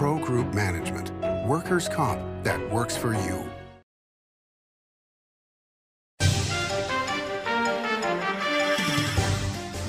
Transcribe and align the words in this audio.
Pro 0.00 0.18
Group 0.18 0.54
Management. 0.54 1.10
Workers' 1.46 1.86
comp 1.86 2.22
that 2.42 2.58
works 2.72 2.96
for 2.96 3.12
you. 3.12 3.44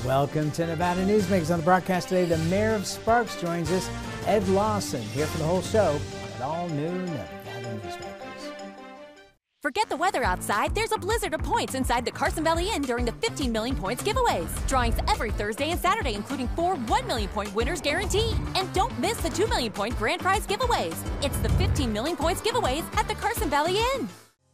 Welcome 0.04 0.50
to 0.50 0.66
Nevada 0.66 1.06
Newsmakers. 1.06 1.50
On 1.50 1.60
the 1.60 1.64
broadcast 1.64 2.10
today, 2.10 2.26
the 2.26 2.36
mayor 2.50 2.74
of 2.74 2.86
Sparks 2.86 3.40
joins 3.40 3.72
us, 3.72 3.88
Ed 4.26 4.46
Lawson, 4.48 5.00
here 5.00 5.24
for 5.24 5.38
the 5.38 5.44
whole 5.44 5.62
show 5.62 5.98
at 6.36 6.42
all 6.42 6.68
noon 6.68 7.06
Nevada 7.06 7.80
Newsmakers. 7.82 8.21
Forget 9.62 9.88
the 9.88 9.96
weather 9.96 10.24
outside. 10.24 10.74
There's 10.74 10.90
a 10.90 10.98
blizzard 10.98 11.34
of 11.34 11.42
points 11.44 11.76
inside 11.76 12.04
the 12.04 12.10
Carson 12.10 12.42
Valley 12.42 12.70
Inn 12.74 12.82
during 12.82 13.04
the 13.04 13.12
15 13.12 13.52
million 13.52 13.76
points 13.76 14.02
giveaways. 14.02 14.48
Drawings 14.66 14.96
every 15.06 15.30
Thursday 15.30 15.70
and 15.70 15.78
Saturday, 15.78 16.14
including 16.14 16.48
four 16.48 16.74
1 16.74 17.06
million 17.06 17.28
point 17.28 17.54
winners 17.54 17.80
guaranteed. 17.80 18.34
And 18.56 18.72
don't 18.74 18.98
miss 18.98 19.18
the 19.18 19.30
2 19.30 19.46
million 19.46 19.70
point 19.70 19.96
grand 19.96 20.20
prize 20.20 20.48
giveaways. 20.48 20.96
It's 21.22 21.38
the 21.38 21.48
15 21.50 21.92
million 21.92 22.16
points 22.16 22.40
giveaways 22.40 22.82
at 22.96 23.06
the 23.06 23.14
Carson 23.14 23.48
Valley 23.48 23.78
Inn. 23.94 24.08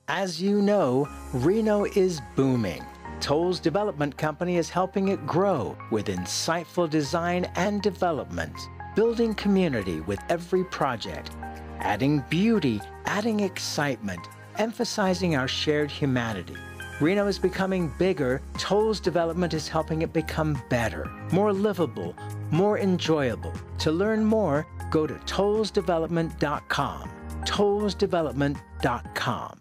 As 0.08 0.42
you 0.42 0.60
know, 0.60 1.08
Reno 1.32 1.86
is 1.86 2.20
booming. 2.36 2.84
Tolles 3.18 3.60
Development 3.60 4.14
Company 4.14 4.58
is 4.58 4.68
helping 4.68 5.08
it 5.08 5.26
grow 5.26 5.74
with 5.90 6.08
insightful 6.08 6.88
design 6.88 7.50
and 7.56 7.80
development, 7.80 8.52
building 8.94 9.34
community 9.34 10.02
with 10.02 10.20
every 10.28 10.64
project, 10.64 11.30
adding 11.78 12.22
beauty, 12.28 12.78
adding 13.06 13.40
excitement, 13.40 14.20
emphasizing 14.58 15.36
our 15.36 15.48
shared 15.48 15.90
humanity. 15.90 16.54
Reno 17.00 17.26
is 17.28 17.38
becoming 17.38 17.94
bigger. 17.98 18.42
Tolles 18.58 19.00
Development 19.00 19.54
is 19.54 19.68
helping 19.68 20.02
it 20.02 20.12
become 20.12 20.60
better, 20.68 21.08
more 21.32 21.52
livable, 21.52 22.14
more 22.50 22.78
enjoyable. 22.78 23.52
To 23.78 23.92
learn 23.92 24.24
more, 24.24 24.66
go 24.90 25.06
to 25.06 25.14
tollesdevelopment.com. 25.14 27.10
Tollesdevelopment.com. 27.42 29.60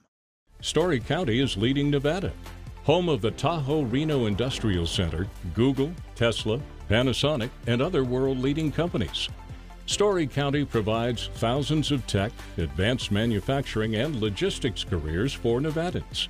Storey 0.62 1.00
County 1.00 1.40
is 1.40 1.56
leading 1.56 1.92
Nevada. 1.92 2.34
Home 2.86 3.08
of 3.10 3.22
the 3.22 3.30
Tahoe 3.32 3.84
Reno 3.84 4.26
Industrial 4.26 4.88
Center, 4.88 5.28
Google, 5.54 5.92
Tesla, 6.16 6.60
Panasonic, 6.90 7.52
and 7.68 7.80
other 7.82 8.04
world 8.04 8.40
leading 8.40 8.72
companies. 8.72 9.30
Storey 9.88 10.28
County 10.28 10.66
provides 10.66 11.30
thousands 11.36 11.92
of 11.92 12.06
tech, 12.08 12.34
advanced 12.58 13.10
manufacturing, 13.10 13.96
and 13.96 14.20
logistics 14.20 14.84
careers 14.84 15.34
for 15.34 15.62
Nevadans. 15.62 16.28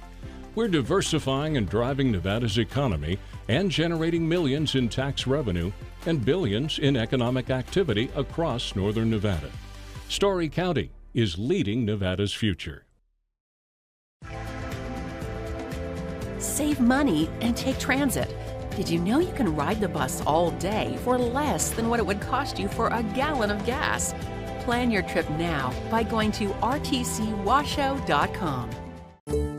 We're 0.53 0.67
diversifying 0.67 1.58
and 1.58 1.67
driving 1.67 2.11
Nevada's 2.11 2.59
economy 2.59 3.17
and 3.47 3.72
generating 3.72 4.30
millions 4.30 4.75
in 4.75 4.89
tax 4.89 5.25
revenue 5.25 5.72
and 6.05 6.23
billions 6.23 6.78
in 6.78 6.95
economic 6.95 7.50
activity 7.50 8.11
across 8.16 8.75
northern 8.75 9.09
Nevada. 9.09 9.50
Storey 10.08 10.50
County 10.50 10.91
is 11.16 11.39
leading 11.39 11.83
Nevada's 11.83 12.33
future. 12.33 12.85
Save 16.38 16.80
money 16.80 17.28
and 17.41 17.58
take 17.58 17.80
transit. 17.80 18.35
Did 18.78 18.89
you 18.89 19.00
know 19.00 19.17
you 19.17 19.33
can 19.33 19.56
ride 19.56 19.81
the 19.81 19.88
bus 19.88 20.22
all 20.28 20.52
day 20.52 21.00
for 21.03 21.17
less 21.17 21.72
than 21.72 21.89
what 21.89 22.00
it 22.00 22.06
would 22.06 22.22
cost 22.22 22.59
you 22.59 22.67
for 22.67 22.89
a 22.89 23.02
gallon 23.02 23.50
of 23.50 23.66
gas? 23.66 24.14
Plan 24.59 24.92
your 24.92 25.02
trip 25.02 25.28
now 25.31 25.73
by 25.89 26.03
going 26.03 26.31
to 26.34 26.50
rtcwashoe.com. 26.50 28.69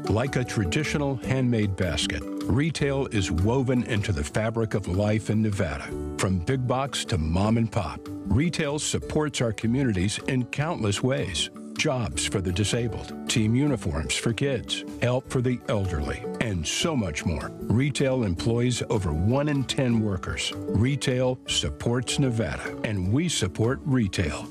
Like 0.04 0.36
a 0.36 0.44
traditional 0.44 1.16
handmade 1.16 1.74
basket, 1.74 2.22
retail 2.44 3.06
is 3.06 3.32
woven 3.32 3.82
into 3.86 4.12
the 4.12 4.22
fabric 4.22 4.74
of 4.74 4.86
life 4.86 5.30
in 5.30 5.42
Nevada. 5.42 5.90
From 6.18 6.38
big 6.38 6.68
box 6.68 7.04
to 7.06 7.18
mom 7.18 7.56
and 7.56 7.72
pop, 7.72 7.98
retail 8.08 8.78
supports 8.78 9.40
our 9.40 9.52
communities 9.52 10.20
in 10.28 10.44
countless 10.44 11.02
ways 11.02 11.50
jobs 11.78 12.26
for 12.26 12.40
the 12.40 12.52
disabled, 12.52 13.14
team 13.28 13.54
uniforms 13.54 14.14
for 14.14 14.32
kids, 14.32 14.84
help 15.00 15.30
for 15.30 15.40
the 15.40 15.58
elderly, 15.68 16.22
and 16.48 16.66
so 16.66 16.96
much 16.96 17.24
more. 17.26 17.50
Retail 17.62 18.24
employs 18.24 18.82
over 18.88 19.12
1 19.12 19.48
in 19.48 19.64
10 19.64 20.00
workers. 20.00 20.52
Retail 20.56 21.38
supports 21.46 22.18
Nevada, 22.18 22.74
and 22.84 23.12
we 23.12 23.28
support 23.28 23.80
retail. 23.84 24.48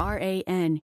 R-A-N-N-V.org. 0.00 0.82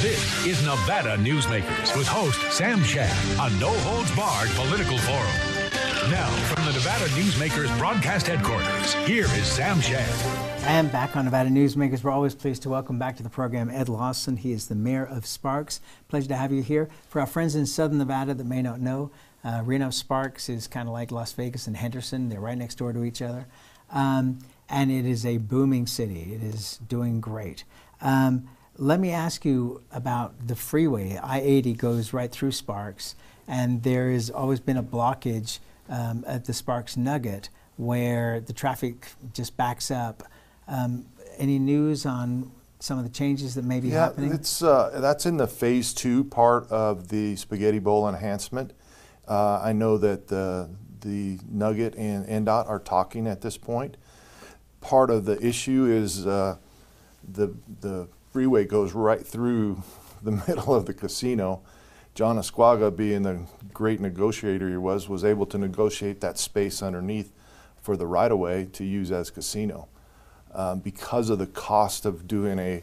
This 0.00 0.46
is 0.46 0.64
Nevada 0.64 1.16
Newsmakers 1.18 1.96
with 1.96 2.06
host 2.06 2.40
Sam 2.52 2.82
Shad 2.84 3.38
on 3.38 3.58
No 3.58 3.76
Holds 3.80 4.14
Barred 4.16 4.48
Political 4.50 4.98
Forum. 4.98 6.10
Now, 6.10 6.30
from 6.46 6.64
the 6.64 6.72
Nevada 6.72 7.06
Newsmakers 7.10 7.76
broadcast 7.76 8.28
headquarters, 8.28 8.94
here 9.06 9.26
is 9.26 9.46
Sam 9.46 9.80
Shad. 9.80 10.49
And 10.62 10.92
back 10.92 11.16
on 11.16 11.24
Nevada 11.24 11.50
Newsmakers, 11.50 12.04
we're 12.04 12.10
always 12.10 12.34
pleased 12.34 12.62
to 12.62 12.68
welcome 12.68 12.98
back 12.98 13.16
to 13.16 13.22
the 13.22 13.30
program 13.30 13.70
Ed 13.70 13.88
Lawson. 13.88 14.36
He 14.36 14.52
is 14.52 14.68
the 14.68 14.74
mayor 14.74 15.04
of 15.04 15.26
Sparks. 15.26 15.80
Pleasure 16.08 16.28
to 16.28 16.36
have 16.36 16.52
you 16.52 16.62
here. 16.62 16.88
For 17.08 17.20
our 17.20 17.26
friends 17.26 17.54
in 17.54 17.66
Southern 17.66 17.98
Nevada 17.98 18.34
that 18.34 18.44
may 18.44 18.62
not 18.62 18.80
know, 18.80 19.10
uh, 19.42 19.62
Reno 19.64 19.90
Sparks 19.90 20.48
is 20.48 20.68
kind 20.68 20.86
of 20.86 20.92
like 20.92 21.10
Las 21.10 21.32
Vegas 21.32 21.66
and 21.66 21.76
Henderson. 21.76 22.28
They're 22.28 22.40
right 22.40 22.56
next 22.56 22.76
door 22.76 22.92
to 22.92 23.04
each 23.04 23.22
other. 23.22 23.46
Um, 23.90 24.38
and 24.68 24.90
it 24.90 25.06
is 25.06 25.26
a 25.26 25.38
booming 25.38 25.86
city. 25.86 26.34
It 26.34 26.42
is 26.42 26.78
doing 26.86 27.20
great. 27.20 27.64
Um, 28.00 28.48
let 28.76 29.00
me 29.00 29.10
ask 29.10 29.44
you 29.44 29.82
about 29.90 30.46
the 30.46 30.56
freeway. 30.56 31.18
I 31.22 31.40
80 31.40 31.72
goes 31.74 32.12
right 32.12 32.30
through 32.30 32.52
Sparks, 32.52 33.14
and 33.48 33.82
there 33.82 34.10
has 34.10 34.30
always 34.30 34.60
been 34.60 34.76
a 34.76 34.82
blockage 34.82 35.58
um, 35.88 36.24
at 36.26 36.44
the 36.44 36.52
Sparks 36.52 36.96
Nugget 36.96 37.48
where 37.76 38.40
the 38.40 38.52
traffic 38.52 39.12
just 39.32 39.56
backs 39.56 39.90
up. 39.90 40.22
Um, 40.70 41.04
any 41.36 41.58
news 41.58 42.06
on 42.06 42.52
some 42.78 42.98
of 42.98 43.04
the 43.04 43.10
changes 43.10 43.54
that 43.56 43.64
may 43.64 43.80
be 43.80 43.88
yeah, 43.88 44.06
happening? 44.06 44.32
it's 44.32 44.62
uh, 44.62 44.98
that's 45.00 45.26
in 45.26 45.36
the 45.36 45.48
phase 45.48 45.92
two 45.92 46.24
part 46.24 46.70
of 46.70 47.08
the 47.08 47.36
spaghetti 47.36 47.80
bowl 47.80 48.08
enhancement. 48.08 48.72
Uh, 49.28 49.60
I 49.62 49.72
know 49.72 49.98
that 49.98 50.28
the 50.28 50.70
the 51.00 51.38
Nugget 51.50 51.94
and 51.96 52.26
NDOT 52.26 52.68
are 52.68 52.78
talking 52.78 53.26
at 53.26 53.40
this 53.40 53.56
point. 53.58 53.96
Part 54.80 55.10
of 55.10 55.24
the 55.24 55.44
issue 55.44 55.86
is 55.86 56.26
uh, 56.26 56.56
the 57.28 57.54
the 57.80 58.08
freeway 58.32 58.64
goes 58.64 58.92
right 58.92 59.26
through 59.26 59.82
the 60.22 60.32
middle 60.32 60.74
of 60.74 60.86
the 60.86 60.94
casino. 60.94 61.62
John 62.14 62.36
Ascuaga, 62.36 62.94
being 62.94 63.22
the 63.22 63.46
great 63.72 64.00
negotiator 64.00 64.68
he 64.68 64.76
was, 64.76 65.08
was 65.08 65.24
able 65.24 65.46
to 65.46 65.58
negotiate 65.58 66.20
that 66.20 66.38
space 66.38 66.82
underneath 66.82 67.32
for 67.80 67.96
the 67.96 68.06
right 68.06 68.30
of 68.30 68.38
way 68.38 68.68
to 68.72 68.84
use 68.84 69.10
as 69.10 69.30
casino. 69.30 69.88
Um, 70.52 70.80
because 70.80 71.30
of 71.30 71.38
the 71.38 71.46
cost 71.46 72.04
of 72.04 72.26
doing 72.26 72.58
a 72.58 72.82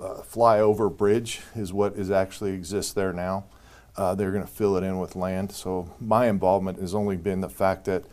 uh, 0.00 0.22
flyover 0.22 0.94
bridge, 0.94 1.40
is 1.56 1.72
what 1.72 1.94
is 1.96 2.10
actually 2.10 2.52
exists 2.52 2.92
there 2.92 3.12
now. 3.12 3.44
Uh, 3.96 4.14
they're 4.14 4.30
going 4.30 4.44
to 4.44 4.50
fill 4.50 4.76
it 4.76 4.84
in 4.84 4.98
with 5.00 5.16
land. 5.16 5.50
So 5.50 5.90
my 6.00 6.26
involvement 6.26 6.78
has 6.78 6.94
only 6.94 7.16
been 7.16 7.40
the 7.40 7.48
fact 7.48 7.86
that 7.86 8.04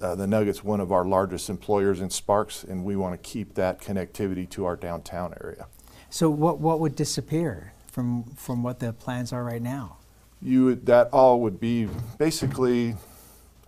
uh, 0.00 0.14
the 0.14 0.26
Nuggets 0.26 0.64
one 0.64 0.80
of 0.80 0.92
our 0.92 1.04
largest 1.04 1.48
employers 1.48 2.00
in 2.00 2.10
Sparks, 2.10 2.64
and 2.64 2.84
we 2.84 2.96
want 2.96 3.14
to 3.14 3.28
keep 3.28 3.54
that 3.54 3.80
connectivity 3.80 4.48
to 4.50 4.64
our 4.64 4.76
downtown 4.76 5.34
area. 5.42 5.66
So 6.10 6.30
what 6.30 6.58
what 6.58 6.80
would 6.80 6.96
disappear 6.96 7.72
from 7.86 8.24
from 8.36 8.62
what 8.62 8.80
the 8.80 8.92
plans 8.92 9.32
are 9.32 9.44
right 9.44 9.62
now? 9.62 9.98
You 10.42 10.64
would, 10.66 10.86
that 10.86 11.08
all 11.12 11.40
would 11.40 11.58
be 11.58 11.88
basically 12.18 12.96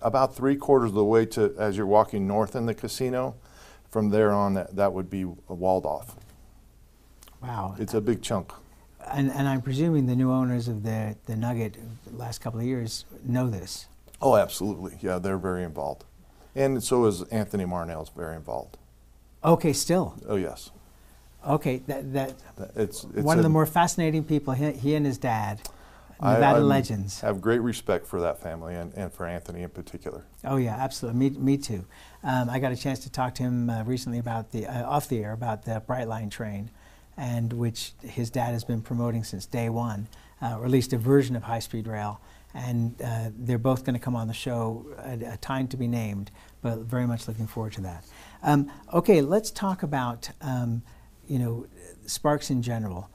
about 0.00 0.36
three 0.36 0.56
quarters 0.56 0.90
of 0.90 0.94
the 0.94 1.04
way 1.04 1.26
to 1.26 1.54
as 1.58 1.76
you're 1.76 1.86
walking 1.86 2.26
north 2.26 2.54
in 2.54 2.66
the 2.66 2.74
casino. 2.74 3.34
From 3.90 4.10
there 4.10 4.32
on, 4.32 4.54
that, 4.54 4.76
that 4.76 4.92
would 4.92 5.08
be 5.08 5.24
walled 5.24 5.86
off. 5.86 6.16
Wow. 7.42 7.76
It's 7.78 7.94
a 7.94 8.00
big 8.00 8.22
chunk. 8.22 8.52
And, 9.10 9.30
and 9.30 9.48
I'm 9.48 9.62
presuming 9.62 10.06
the 10.06 10.16
new 10.16 10.32
owners 10.32 10.68
of 10.68 10.82
the, 10.82 11.16
the 11.26 11.36
Nugget 11.36 11.76
the 12.06 12.16
last 12.16 12.40
couple 12.40 12.60
of 12.60 12.66
years 12.66 13.04
know 13.24 13.48
this. 13.48 13.86
Oh, 14.20 14.36
absolutely. 14.36 14.98
Yeah, 15.00 15.18
they're 15.18 15.38
very 15.38 15.62
involved. 15.62 16.04
And 16.54 16.82
so 16.82 17.04
is 17.04 17.22
Anthony 17.24 17.64
Marnell's 17.64 18.10
very 18.10 18.34
involved. 18.34 18.78
Okay, 19.44 19.72
still. 19.72 20.16
Oh, 20.26 20.36
yes. 20.36 20.70
Okay, 21.46 21.82
that, 21.86 22.12
that 22.12 22.34
It's, 22.74 23.04
it's 23.04 23.22
one 23.22 23.38
of 23.38 23.44
the 23.44 23.48
more 23.48 23.66
fascinating 23.66 24.24
people, 24.24 24.54
he, 24.54 24.72
he 24.72 24.94
and 24.96 25.06
his 25.06 25.18
dad, 25.18 25.60
Nevada 26.20 26.58
I'm- 26.58 26.68
legends. 26.68 27.20
have 27.20 27.40
great 27.40 27.60
respect 27.60 28.06
for 28.06 28.20
that 28.20 28.40
family 28.40 28.74
and, 28.74 28.92
and 28.94 29.12
for 29.12 29.26
Anthony 29.26 29.62
in 29.62 29.68
particular. 29.70 30.24
Oh 30.44 30.56
yeah, 30.56 30.74
absolutely. 30.76 31.30
Me, 31.30 31.36
me 31.38 31.56
too. 31.58 31.84
Um, 32.22 32.48
I 32.50 32.58
got 32.58 32.72
a 32.72 32.76
chance 32.76 33.00
to 33.00 33.10
talk 33.10 33.34
to 33.36 33.42
him 33.42 33.68
uh, 33.70 33.84
recently 33.84 34.18
about 34.18 34.52
the 34.52 34.66
uh, 34.66 34.88
off 34.88 35.08
the 35.08 35.22
air 35.22 35.32
about 35.32 35.64
the 35.64 35.82
Brightline 35.86 36.30
train, 36.30 36.70
and 37.16 37.52
which 37.52 37.92
his 38.02 38.30
dad 38.30 38.52
has 38.52 38.64
been 38.64 38.80
promoting 38.82 39.24
since 39.24 39.46
day 39.46 39.68
one, 39.68 40.08
uh, 40.42 40.56
or 40.58 40.64
at 40.64 40.70
least 40.70 40.92
a 40.92 40.98
version 40.98 41.36
of 41.36 41.42
high 41.44 41.58
speed 41.60 41.86
rail. 41.86 42.20
And 42.54 42.94
uh, 43.02 43.30
they're 43.36 43.58
both 43.58 43.84
going 43.84 43.92
to 43.94 44.00
come 44.00 44.16
on 44.16 44.28
the 44.28 44.32
show 44.34 44.86
at 45.04 45.22
a 45.22 45.36
time 45.36 45.68
to 45.68 45.76
be 45.76 45.86
named, 45.86 46.30
but 46.62 46.78
very 46.78 47.06
much 47.06 47.28
looking 47.28 47.46
forward 47.46 47.74
to 47.74 47.82
that. 47.82 48.04
Um, 48.42 48.70
okay, 48.94 49.20
let's 49.20 49.50
talk 49.50 49.82
about 49.82 50.30
um, 50.40 50.82
you 51.28 51.38
know 51.38 51.66
Sparks 52.06 52.48
in 52.50 52.62
general. 52.62 53.10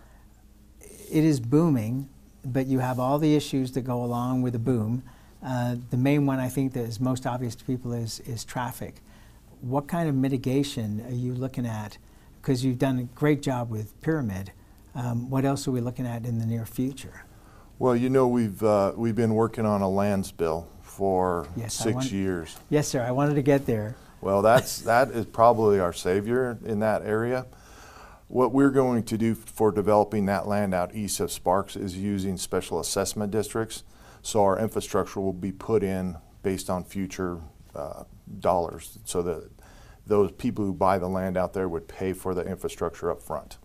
It 0.80 1.24
is 1.24 1.40
booming, 1.40 2.08
but 2.46 2.68
you 2.68 2.80
have 2.80 3.00
all 3.00 3.20
the 3.20 3.36
issues 3.36 3.72
that 3.74 3.82
go 3.82 4.04
along 4.04 4.42
with 4.42 4.54
the 4.54 4.60
boom. 4.60 5.04
Uh, 5.44 5.76
the 5.90 5.98
main 5.98 6.26
one 6.26 6.40
I 6.40 6.50
think 6.50 6.74
that 6.74 6.84
is 6.84 7.00
most 7.00 7.26
obvious 7.26 7.56
to 7.56 7.66
people 7.66 7.94
is, 7.94 8.20
is 8.22 8.44
traffic. 8.44 9.02
what 9.62 9.88
kind 9.88 10.10
of 10.10 10.16
mitigation 10.16 11.04
are 11.08 11.14
you 11.14 11.34
looking 11.34 11.66
at? 11.66 11.98
Because 12.42 12.66
you've 12.66 12.80
done 12.80 12.98
a 13.00 13.04
great 13.16 13.42
job 13.42 13.70
with 13.70 14.00
Pyramid. 14.02 14.52
Um, 14.96 15.30
what 15.30 15.46
else 15.46 15.68
are 15.68 15.72
we 15.72 15.82
looking 15.82 16.06
at 16.08 16.26
in 16.26 16.40
the 16.40 16.46
near 16.46 16.66
future? 16.66 17.24
Well, 17.80 17.96
you 17.96 18.10
know, 18.10 18.28
we've, 18.28 18.62
uh, 18.64 18.94
we've 18.96 19.16
been 19.16 19.36
working 19.36 19.66
on 19.66 19.82
a 19.82 19.90
lands 19.90 20.32
bill 20.32 20.68
for 20.82 21.48
Yes, 21.56 21.74
six 21.74 22.12
years. 22.12 22.58
Yes, 22.70 22.88
sir. 22.88 23.02
I 23.02 23.12
wanted 23.12 23.36
to 23.36 23.42
get 23.42 23.66
there. 23.66 23.96
Well, 24.20 24.42
that's, 24.42 24.80
that 24.82 25.12
is 25.12 25.26
probably 25.26 25.80
our 25.80 25.94
savior 25.94 26.58
in 26.66 26.80
that 26.80 27.04
area. 27.04 27.46
What 28.32 28.54
we're 28.54 28.70
going 28.70 29.04
to 29.04 29.18
do 29.18 29.36
for 29.36 29.74
developing 29.74 30.26
that 30.28 30.48
land 30.48 30.74
out 30.74 30.96
east 30.96 31.20
of 31.20 31.34
Sparks 31.34 31.76
is 31.76 31.98
using 31.98 32.38
special 32.38 32.80
assessment 32.80 33.30
districts. 33.30 33.84
So 34.22 34.42
our 34.44 34.58
infrastructure 34.58 35.20
will 35.20 35.34
be 35.34 35.52
put 35.52 35.84
in 35.84 36.16
based 36.42 36.70
on 36.70 36.86
future 36.86 37.42
uh, 37.76 38.06
dollars 38.40 39.00
so 39.04 39.22
that 39.24 39.50
those 40.08 40.32
people 40.32 40.64
who 40.64 40.74
buy 40.74 40.98
the 40.98 41.10
land 41.10 41.36
out 41.36 41.52
there 41.52 41.68
would 41.68 41.90
pay 41.90 42.14
for 42.14 42.34
the 42.34 42.44
infrastructure 42.44 43.12
up 43.12 43.22
front, 43.22 43.58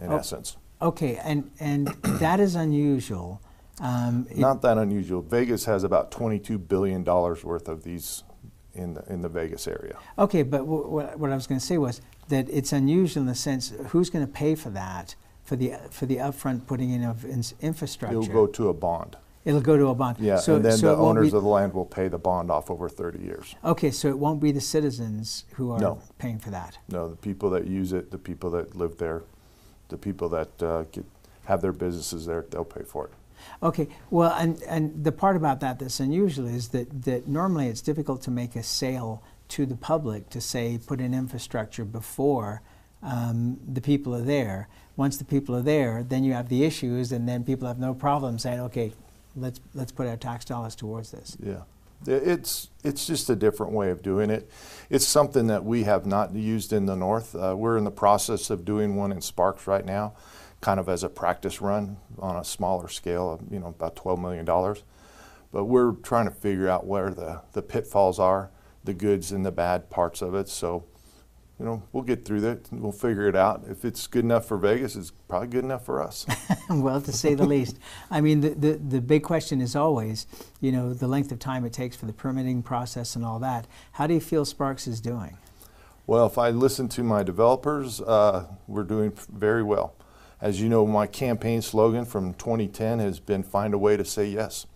in 0.00 0.10
Oh. 0.10 0.16
essence. 0.16 0.56
Okay, 0.80 1.16
and 1.16 1.50
and 1.60 1.88
that 2.02 2.40
is 2.40 2.54
unusual. 2.54 3.42
Um, 3.82 4.26
Not 4.34 4.62
that 4.62 4.78
unusual. 4.78 5.20
Vegas 5.20 5.66
has 5.66 5.84
about 5.84 6.10
$22 6.10 6.66
billion 6.66 7.04
worth 7.04 7.68
of 7.68 7.82
these 7.84 8.24
in 8.72 8.94
the, 8.94 9.04
in 9.12 9.20
the 9.20 9.28
Vegas 9.28 9.68
area. 9.68 9.96
okay, 10.18 10.42
but 10.42 10.66
what 10.66 11.30
I 11.30 11.34
was 11.34 11.46
going 11.46 11.60
to 11.60 11.66
say 11.66 11.76
was 11.76 12.00
that 12.28 12.48
it's 12.50 12.72
unusual 12.72 13.22
in 13.22 13.26
the 13.26 13.34
sense 13.34 13.72
who's 13.88 14.10
going 14.10 14.26
to 14.26 14.32
pay 14.32 14.54
for 14.54 14.70
that 14.70 15.14
for 15.44 15.56
the 15.56 15.74
for 15.90 16.06
the 16.06 16.16
upfront 16.16 16.66
putting 16.66 16.90
in 16.90 17.04
of 17.04 17.24
ins- 17.24 17.54
infrastructure. 17.60 18.18
It'll 18.20 18.32
go 18.32 18.46
to 18.46 18.68
a 18.68 18.74
bond. 18.74 19.16
It'll 19.44 19.60
go 19.60 19.76
to 19.76 19.86
a 19.86 19.94
bond. 19.94 20.18
Yeah, 20.18 20.38
so, 20.38 20.56
and 20.56 20.64
then 20.64 20.76
so 20.76 20.88
the 20.88 21.00
owners 21.00 21.32
of 21.32 21.44
the 21.44 21.48
land 21.48 21.72
will 21.72 21.84
pay 21.84 22.08
the 22.08 22.18
bond 22.18 22.50
off 22.50 22.68
over 22.68 22.88
30 22.88 23.20
years. 23.20 23.54
Okay, 23.64 23.92
so 23.92 24.08
it 24.08 24.18
won't 24.18 24.40
be 24.40 24.50
the 24.50 24.60
citizens 24.60 25.44
who 25.52 25.70
are 25.70 25.78
No. 25.78 26.02
paying 26.18 26.40
for 26.40 26.50
that. 26.50 26.78
No, 26.88 27.08
the 27.08 27.14
people 27.14 27.50
that 27.50 27.64
use 27.64 27.92
it, 27.92 28.10
the 28.10 28.18
people 28.18 28.50
that 28.50 28.74
live 28.74 28.96
there, 28.98 29.22
the 29.88 29.96
people 29.96 30.28
that 30.30 30.60
uh, 30.60 30.82
get, 30.90 31.04
have 31.44 31.62
their 31.62 31.70
businesses 31.70 32.26
there, 32.26 32.44
they'll 32.50 32.64
pay 32.64 32.82
for 32.82 33.04
it. 33.04 33.12
Okay, 33.62 33.86
well, 34.10 34.32
and, 34.36 34.60
and 34.64 35.04
the 35.04 35.12
part 35.12 35.36
about 35.36 35.60
that 35.60 35.78
that's 35.78 36.00
unusual 36.00 36.48
is 36.48 36.70
that, 36.70 37.04
that 37.04 37.28
normally 37.28 37.68
it's 37.68 37.80
difficult 37.82 38.22
to 38.22 38.32
make 38.32 38.56
a 38.56 38.64
sale 38.64 39.22
to 39.48 39.66
the 39.66 39.76
public 39.76 40.30
to 40.30 40.40
say 40.40 40.78
put 40.84 41.00
in 41.00 41.14
infrastructure 41.14 41.84
before 41.84 42.62
um, 43.02 43.58
the 43.66 43.80
people 43.80 44.14
are 44.14 44.22
there. 44.22 44.68
Once 44.96 45.16
the 45.16 45.24
people 45.24 45.54
are 45.54 45.62
there, 45.62 46.02
then 46.02 46.24
you 46.24 46.32
have 46.32 46.48
the 46.48 46.64
issues, 46.64 47.12
and 47.12 47.28
then 47.28 47.44
people 47.44 47.68
have 47.68 47.78
no 47.78 47.94
problem 47.94 48.38
saying, 48.38 48.60
okay, 48.60 48.92
let's 49.36 49.60
let's 49.74 49.92
put 49.92 50.06
our 50.06 50.16
tax 50.16 50.44
dollars 50.44 50.74
towards 50.74 51.10
this. 51.10 51.36
Yeah. 51.42 51.62
It's, 52.06 52.68
it's 52.84 53.06
just 53.06 53.30
a 53.30 53.36
different 53.36 53.72
way 53.72 53.90
of 53.90 54.02
doing 54.02 54.30
it. 54.30 54.50
It's 54.90 55.06
something 55.06 55.46
that 55.46 55.64
we 55.64 55.84
have 55.84 56.06
not 56.06 56.34
used 56.34 56.72
in 56.72 56.86
the 56.86 56.94
north. 56.94 57.34
Uh, 57.34 57.54
we're 57.56 57.78
in 57.78 57.84
the 57.84 57.90
process 57.90 58.50
of 58.50 58.64
doing 58.64 58.96
one 58.96 59.12
in 59.12 59.20
Sparks 59.20 59.66
right 59.66 59.84
now, 59.84 60.12
kind 60.60 60.78
of 60.78 60.88
as 60.88 61.02
a 61.02 61.08
practice 61.08 61.60
run 61.60 61.96
on 62.18 62.36
a 62.36 62.44
smaller 62.44 62.88
scale 62.88 63.32
of, 63.32 63.40
you 63.50 63.58
know, 63.58 63.68
about 63.68 63.96
$12 63.96 64.20
million. 64.20 64.44
But 65.52 65.64
we're 65.64 65.92
trying 65.92 66.26
to 66.26 66.30
figure 66.30 66.68
out 66.68 66.86
where 66.86 67.10
the, 67.10 67.42
the 67.52 67.62
pitfalls 67.62 68.18
are, 68.18 68.50
the 68.86 68.94
goods 68.94 69.32
and 69.32 69.44
the 69.44 69.52
bad 69.52 69.90
parts 69.90 70.22
of 70.22 70.34
it. 70.34 70.48
So, 70.48 70.84
you 71.58 71.64
know, 71.64 71.82
we'll 71.92 72.04
get 72.04 72.24
through 72.24 72.40
that. 72.42 72.72
We'll 72.72 72.92
figure 72.92 73.28
it 73.28 73.36
out. 73.36 73.64
If 73.68 73.84
it's 73.84 74.06
good 74.06 74.24
enough 74.24 74.46
for 74.46 74.56
Vegas, 74.56 74.96
it's 74.96 75.10
probably 75.28 75.48
good 75.48 75.64
enough 75.64 75.84
for 75.84 76.02
us. 76.02 76.26
well, 76.70 77.00
to 77.00 77.12
say 77.12 77.34
the 77.34 77.46
least. 77.46 77.78
I 78.10 78.20
mean, 78.20 78.40
the, 78.40 78.50
the, 78.50 78.72
the 78.74 79.00
big 79.00 79.22
question 79.22 79.60
is 79.60 79.76
always, 79.76 80.26
you 80.60 80.72
know, 80.72 80.92
the 80.92 81.08
length 81.08 81.32
of 81.32 81.38
time 81.38 81.64
it 81.64 81.72
takes 81.72 81.96
for 81.96 82.06
the 82.06 82.12
permitting 82.12 82.62
process 82.62 83.16
and 83.16 83.24
all 83.24 83.38
that. 83.40 83.66
How 83.92 84.06
do 84.06 84.14
you 84.14 84.20
feel 84.20 84.44
Sparks 84.44 84.86
is 84.86 85.00
doing? 85.00 85.38
Well, 86.06 86.26
if 86.26 86.38
I 86.38 86.50
listen 86.50 86.88
to 86.90 87.02
my 87.02 87.22
developers, 87.22 88.00
uh, 88.00 88.46
we're 88.68 88.84
doing 88.84 89.12
very 89.32 89.62
well. 89.62 89.96
As 90.40 90.60
you 90.60 90.68
know, 90.68 90.86
my 90.86 91.06
campaign 91.06 91.62
slogan 91.62 92.04
from 92.04 92.34
2010 92.34 92.98
has 92.98 93.18
been 93.18 93.42
find 93.42 93.72
a 93.72 93.78
way 93.78 93.96
to 93.96 94.04
say 94.04 94.26
yes. 94.26 94.66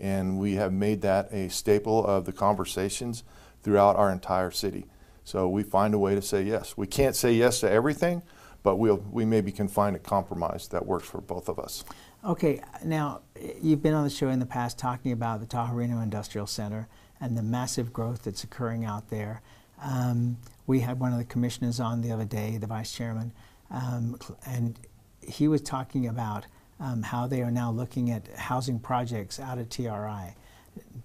And 0.00 0.38
we 0.38 0.54
have 0.54 0.72
made 0.72 1.02
that 1.02 1.30
a 1.30 1.50
staple 1.50 2.04
of 2.04 2.24
the 2.24 2.32
conversations 2.32 3.22
throughout 3.62 3.96
our 3.96 4.10
entire 4.10 4.50
city. 4.50 4.86
So 5.24 5.48
we 5.48 5.62
find 5.62 5.94
a 5.94 5.98
way 5.98 6.14
to 6.14 6.22
say 6.22 6.42
yes. 6.42 6.76
We 6.76 6.86
can't 6.86 7.14
say 7.14 7.32
yes 7.32 7.60
to 7.60 7.70
everything, 7.70 8.22
but 8.62 8.76
we'll, 8.76 9.04
we 9.10 9.24
maybe 9.24 9.52
can 9.52 9.68
find 9.68 9.94
a 9.94 9.98
compromise 9.98 10.68
that 10.68 10.86
works 10.86 11.08
for 11.08 11.20
both 11.20 11.48
of 11.48 11.58
us. 11.58 11.84
Okay, 12.24 12.60
now 12.84 13.22
you've 13.62 13.82
been 13.82 13.94
on 13.94 14.04
the 14.04 14.10
show 14.10 14.28
in 14.28 14.40
the 14.40 14.46
past 14.46 14.78
talking 14.78 15.12
about 15.12 15.40
the 15.40 15.46
Tahoe 15.46 15.74
Reno 15.74 16.00
Industrial 16.00 16.46
Center 16.46 16.88
and 17.20 17.36
the 17.36 17.42
massive 17.42 17.92
growth 17.92 18.24
that's 18.24 18.44
occurring 18.44 18.84
out 18.84 19.08
there. 19.08 19.40
Um, 19.82 20.36
we 20.66 20.80
had 20.80 21.00
one 21.00 21.12
of 21.12 21.18
the 21.18 21.24
commissioners 21.24 21.80
on 21.80 22.02
the 22.02 22.12
other 22.12 22.24
day, 22.24 22.58
the 22.58 22.66
vice 22.66 22.92
chairman, 22.92 23.32
um, 23.70 24.18
and 24.46 24.78
he 25.26 25.48
was 25.48 25.62
talking 25.62 26.06
about 26.06 26.46
um, 26.78 27.02
how 27.02 27.26
they 27.26 27.42
are 27.42 27.50
now 27.50 27.70
looking 27.70 28.10
at 28.10 28.26
housing 28.36 28.78
projects 28.78 29.38
out 29.38 29.58
at 29.58 29.70
TRI. 29.70 30.34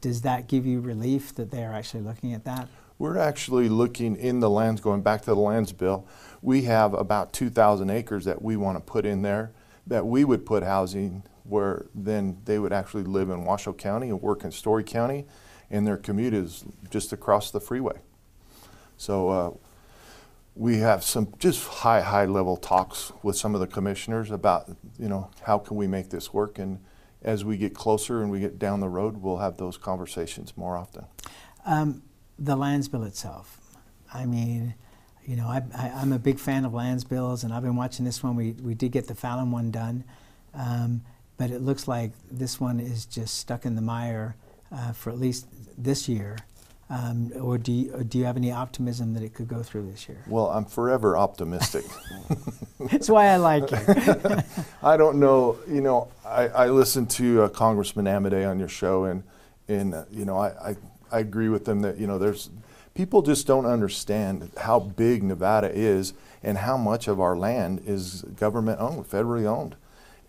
Does 0.02 0.22
that 0.22 0.48
give 0.48 0.66
you 0.66 0.82
relief 0.82 1.34
that 1.36 1.52
they 1.52 1.64
are 1.64 1.74
actually 1.74 2.04
looking 2.04 2.34
at 2.34 2.46
that? 2.46 2.68
We're 2.98 3.18
actually 3.18 3.68
looking 3.70 4.16
in 4.16 4.40
the 4.40 4.50
lands, 4.50 4.80
going 4.80 5.02
back 5.02 5.22
to 5.22 5.28
the 5.28 5.36
lands 5.36 5.74
bill. 5.74 6.08
We 6.42 6.64
have 6.64 6.94
about 6.94 7.34
2,000 7.34 7.90
acres 7.90 8.26
that 8.26 8.42
we 8.42 8.56
want 8.56 8.78
to 8.78 8.82
put 8.82 9.06
in 9.06 9.22
there 9.22 9.52
that 9.88 10.06
we 10.06 10.24
would 10.24 10.46
put 10.46 10.64
housing 10.64 11.24
where 11.44 11.86
then 11.94 12.38
they 12.46 12.58
would 12.58 12.74
actually 12.74 13.04
live 13.04 13.30
in 13.30 13.46
Washoe 13.46 13.74
County 13.74 14.10
and 14.10 14.22
work 14.22 14.44
in 14.44 14.52
Storey 14.52 14.84
County, 14.84 15.26
and 15.70 15.86
their 15.86 15.98
commute 15.98 16.34
is 16.34 16.66
just 16.90 17.14
across 17.14 17.52
the 17.52 17.60
freeway. 17.60 18.00
So 18.98 19.30
uh, 19.30 19.52
we 20.56 20.78
have 20.78 21.04
some 21.04 21.34
just 21.38 21.68
high, 21.68 22.02
high 22.02 22.26
level 22.26 22.58
talks 22.58 23.12
with 23.22 23.36
some 23.36 23.54
of 23.54 23.62
the 23.62 23.68
commissioners 23.68 24.32
about, 24.32 24.70
you 24.98 25.08
know, 25.08 25.30
how 25.44 25.60
can 25.60 25.78
we 25.78 25.86
make 25.86 26.10
this 26.10 26.34
work? 26.34 26.58
And 26.58 26.80
as 27.25 27.44
we 27.44 27.57
get 27.57 27.74
closer 27.74 28.22
and 28.22 28.31
we 28.31 28.39
get 28.39 28.57
down 28.60 28.80
the 28.80 28.88
road, 28.88 29.18
we'll 29.18 29.38
have 29.38 29.57
those 29.57 29.77
conversations 29.77 30.56
more 30.56 30.77
often. 30.77 31.06
Um, 31.66 32.04
the 32.38 32.56
lands 32.56 32.88
bill 32.88 33.04
itself. 33.04 33.60
I 34.13 34.25
mean, 34.25 34.75
you 35.25 35.36
know, 35.36 35.48
I, 35.48 35.63
I'm 35.95 36.13
a 36.13 36.19
big 36.19 36.39
fan 36.39 36.66
of 36.66 36.74
lands 36.74 37.04
bills, 37.04 37.44
and 37.44 37.51
I've 37.51 37.63
been 37.63 37.75
watching 37.75 38.06
this 38.06 38.22
one. 38.22 38.36
We, 38.36 38.51
we 38.51 38.75
did 38.75 38.92
get 38.92 39.07
the 39.07 39.16
Fallon 39.16 39.51
one 39.51 39.72
done, 39.72 40.04
um, 40.54 41.01
but 41.38 41.50
it 41.50 41.62
looks 41.62 41.88
like 41.88 42.12
this 42.31 42.60
one 42.60 42.80
is 42.80 43.07
just 43.07 43.39
stuck 43.39 43.66
in 43.66 43.75
the 43.75 43.81
mire 43.81 44.36
uh, 44.72 44.92
for 44.92 45.10
at 45.10 45.19
least 45.19 45.48
this 45.77 46.07
year. 46.07 46.38
Um, 46.88 47.32
or, 47.42 47.58
do 47.58 47.72
you, 47.72 47.94
or 47.94 48.04
do 48.04 48.20
you 48.20 48.26
have 48.26 48.38
any 48.38 48.52
optimism 48.52 49.16
that 49.16 49.24
it 49.24 49.34
could 49.34 49.48
go 49.48 49.64
through 49.64 49.90
this 49.90 50.08
year? 50.08 50.24
Well, 50.28 50.52
I'm 50.52 50.66
forever 50.66 51.18
optimistic. 51.18 51.84
That's 52.92 53.10
why 53.10 53.27
I 53.27 53.38
like 53.38 53.72
you. 53.72 53.77
I 54.84 54.96
don't 54.96 55.20
know. 55.20 55.58
You 55.68 55.82
know, 55.82 56.10
I, 56.24 56.48
I 56.50 56.70
listened 56.70 57.10
to 57.12 57.44
uh, 57.44 57.50
Congressman 57.50 58.06
Amodei 58.06 58.48
on 58.48 58.60
your 58.60 58.68
show, 58.68 59.06
and 59.06 59.24
and 59.68 59.96
uh, 59.96 60.06
you 60.12 60.25
know, 60.25 60.38
I, 60.38 60.50
I 60.70 60.75
I 61.12 61.20
agree 61.20 61.50
with 61.50 61.65
them 61.65 61.82
that 61.82 61.98
you 61.98 62.06
know 62.06 62.20
there's 62.20 62.50
people 62.94 63.22
just 63.22 63.48
don't 63.48 63.65
understand 63.65 64.51
how 64.58 64.80
big 64.80 65.24
Nevada 65.24 65.72
is 65.74 66.13
and 66.44 66.60
how 66.60 66.77
much 66.77 67.08
of 67.08 67.20
our 67.20 67.36
land 67.36 67.82
is 67.86 68.22
government 68.22 68.80
owned, 68.80 69.10
federally 69.10 69.46
owned, 69.46 69.75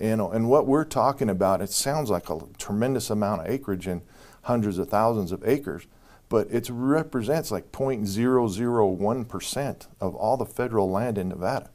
and 0.00 0.20
and 0.20 0.48
what 0.48 0.66
we're 0.66 0.84
talking 0.84 1.28
about. 1.28 1.60
It 1.60 1.70
sounds 1.70 2.08
like 2.08 2.30
a 2.30 2.40
tremendous 2.56 3.10
amount 3.10 3.42
of 3.42 3.48
acreage 3.48 3.86
and 3.86 4.00
hundreds 4.42 4.78
of 4.78 4.88
thousands 4.88 5.32
of 5.32 5.46
acres, 5.46 5.86
but 6.28 6.48
it 6.50 6.68
represents 6.70 7.50
like 7.50 7.72
0.001 7.72 9.28
percent 9.28 9.88
of 10.00 10.14
all 10.14 10.36
the 10.36 10.46
federal 10.46 10.90
land 10.90 11.18
in 11.18 11.28
Nevada. 11.28 11.70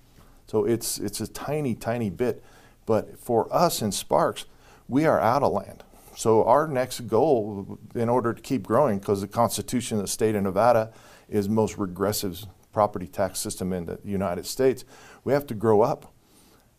So 0.48 0.66
it's 0.66 0.98
it's 0.98 1.22
a 1.22 1.28
tiny, 1.28 1.76
tiny 1.76 2.10
bit. 2.10 2.44
But 2.86 3.18
for 3.20 3.54
us 3.54 3.82
in 3.82 3.92
Sparks, 3.92 4.46
we 4.88 5.06
are 5.06 5.20
out 5.20 5.44
of 5.44 5.54
land. 5.54 5.84
So 6.16 6.44
our 6.44 6.68
next 6.68 7.08
goal, 7.08 7.80
in 7.96 8.10
order 8.10 8.34
to 8.34 8.42
keep 8.42 8.64
growing, 8.64 9.00
because 9.00 9.22
the 9.22 9.28
Constitution 9.28 9.98
of 9.98 10.04
the 10.04 10.08
state 10.10 10.36
of 10.36 10.44
Nevada 10.44 10.92
is 11.30 11.48
most 11.48 11.78
regressive 11.78 12.46
property 12.74 13.08
tax 13.08 13.40
system 13.40 13.72
in 13.72 13.86
the 13.86 14.00
United 14.04 14.46
States, 14.46 14.84
we 15.24 15.34
have 15.34 15.48
to 15.48 15.54
grow 15.54 15.82
up. 15.82 16.11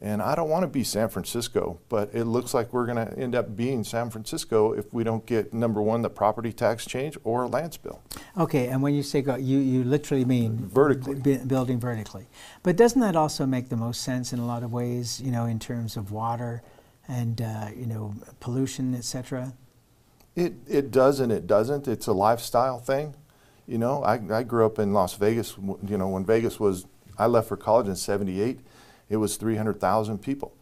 And 0.02 0.20
I 0.20 0.34
don't 0.34 0.48
want 0.48 0.64
to 0.64 0.66
be 0.66 0.82
San 0.82 1.08
Francisco, 1.08 1.78
but 1.88 2.10
it 2.12 2.24
looks 2.24 2.52
like 2.54 2.72
we're 2.72 2.86
going 2.86 3.06
to 3.06 3.16
end 3.16 3.36
up 3.36 3.54
being 3.54 3.84
San 3.84 4.10
Francisco 4.10 4.72
if 4.72 4.92
we 4.92 5.04
don't 5.04 5.24
get 5.26 5.54
number 5.54 5.80
one, 5.80 6.02
the 6.02 6.10
property 6.10 6.52
tax 6.52 6.84
change 6.84 7.16
or 7.22 7.44
a 7.44 7.46
lands 7.46 7.76
bill. 7.76 8.02
Okay, 8.36 8.66
and 8.66 8.82
when 8.82 8.94
you 8.94 9.04
say 9.04 9.22
go, 9.22 9.36
you, 9.36 9.58
you 9.58 9.84
literally 9.84 10.24
mean 10.24 10.56
Vertically. 10.56 11.14
bu- 11.14 11.44
building 11.44 11.78
vertically. 11.78 12.26
But 12.64 12.76
doesn't 12.76 13.00
that 13.00 13.14
also 13.14 13.46
make 13.46 13.68
the 13.68 13.76
most 13.76 14.02
sense 14.02 14.32
in 14.32 14.40
a 14.40 14.44
lot 14.44 14.64
of 14.64 14.72
ways, 14.72 15.20
you 15.20 15.30
know, 15.30 15.44
in 15.46 15.60
terms 15.60 15.96
of 15.96 16.10
water 16.10 16.62
and, 17.06 17.40
uh, 17.40 17.68
you 17.76 17.86
know, 17.86 18.12
pollution, 18.40 18.96
et 18.96 19.04
cetera? 19.04 19.52
It, 20.34 20.54
it 20.66 20.90
does 20.90 21.20
and 21.20 21.30
it 21.30 21.46
doesn't. 21.46 21.86
It's 21.86 22.08
a 22.08 22.12
lifestyle 22.12 22.80
thing. 22.80 23.14
You 23.68 23.78
know, 23.78 24.02
I, 24.02 24.14
I 24.34 24.42
grew 24.42 24.66
up 24.66 24.80
in 24.80 24.92
Las 24.92 25.14
Vegas. 25.14 25.56
You 25.56 25.96
know, 25.96 26.08
when 26.08 26.24
Vegas 26.24 26.58
was, 26.58 26.86
I 27.16 27.26
left 27.26 27.46
for 27.46 27.56
college 27.56 27.86
in 27.86 27.94
78, 27.94 28.58
it 29.12 29.18
was 29.18 29.36
300,000 29.36 30.18
people. 30.18 30.52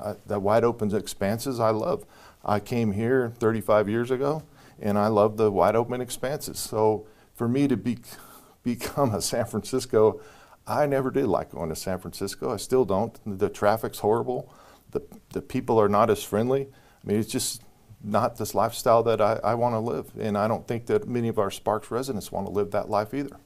I, 0.00 0.14
the 0.26 0.38
wide 0.40 0.64
open 0.64 0.94
expanses 0.94 1.60
I 1.60 1.70
love. 1.70 2.04
I 2.44 2.60
came 2.60 2.92
here 2.92 3.32
35 3.38 3.88
years 3.88 4.10
ago 4.10 4.42
and 4.80 4.98
I 4.98 5.06
love 5.06 5.36
the 5.36 5.50
wide 5.50 5.76
open 5.76 6.00
expanses. 6.00 6.58
So 6.58 7.06
for 7.34 7.48
me 7.48 7.68
to 7.68 7.76
be 7.76 7.98
become 8.62 9.14
a 9.14 9.20
San 9.20 9.44
Francisco. 9.44 10.20
I 10.66 10.86
never 10.86 11.10
did 11.10 11.26
like 11.26 11.50
going 11.50 11.68
to 11.70 11.76
San 11.76 11.98
Francisco. 11.98 12.52
I 12.52 12.56
still 12.56 12.84
don't. 12.84 13.18
The 13.38 13.48
traffic's 13.48 13.98
horrible. 13.98 14.52
The, 14.92 15.02
the 15.30 15.42
people 15.42 15.80
are 15.80 15.88
not 15.88 16.10
as 16.10 16.22
friendly. 16.22 16.62
I 16.62 17.08
mean, 17.08 17.18
it's 17.18 17.30
just 17.30 17.62
not 18.02 18.36
this 18.36 18.54
lifestyle 18.54 19.02
that 19.04 19.20
I, 19.20 19.40
I 19.42 19.54
want 19.54 19.74
to 19.74 19.80
live. 19.80 20.12
And 20.18 20.36
I 20.38 20.46
don't 20.48 20.66
think 20.66 20.86
that 20.86 21.08
many 21.08 21.28
of 21.28 21.38
our 21.38 21.50
Sparks 21.50 21.90
residents 21.90 22.30
want 22.30 22.46
to 22.46 22.52
live 22.52 22.70
that 22.72 22.88
life 22.88 23.14
either. 23.14 23.36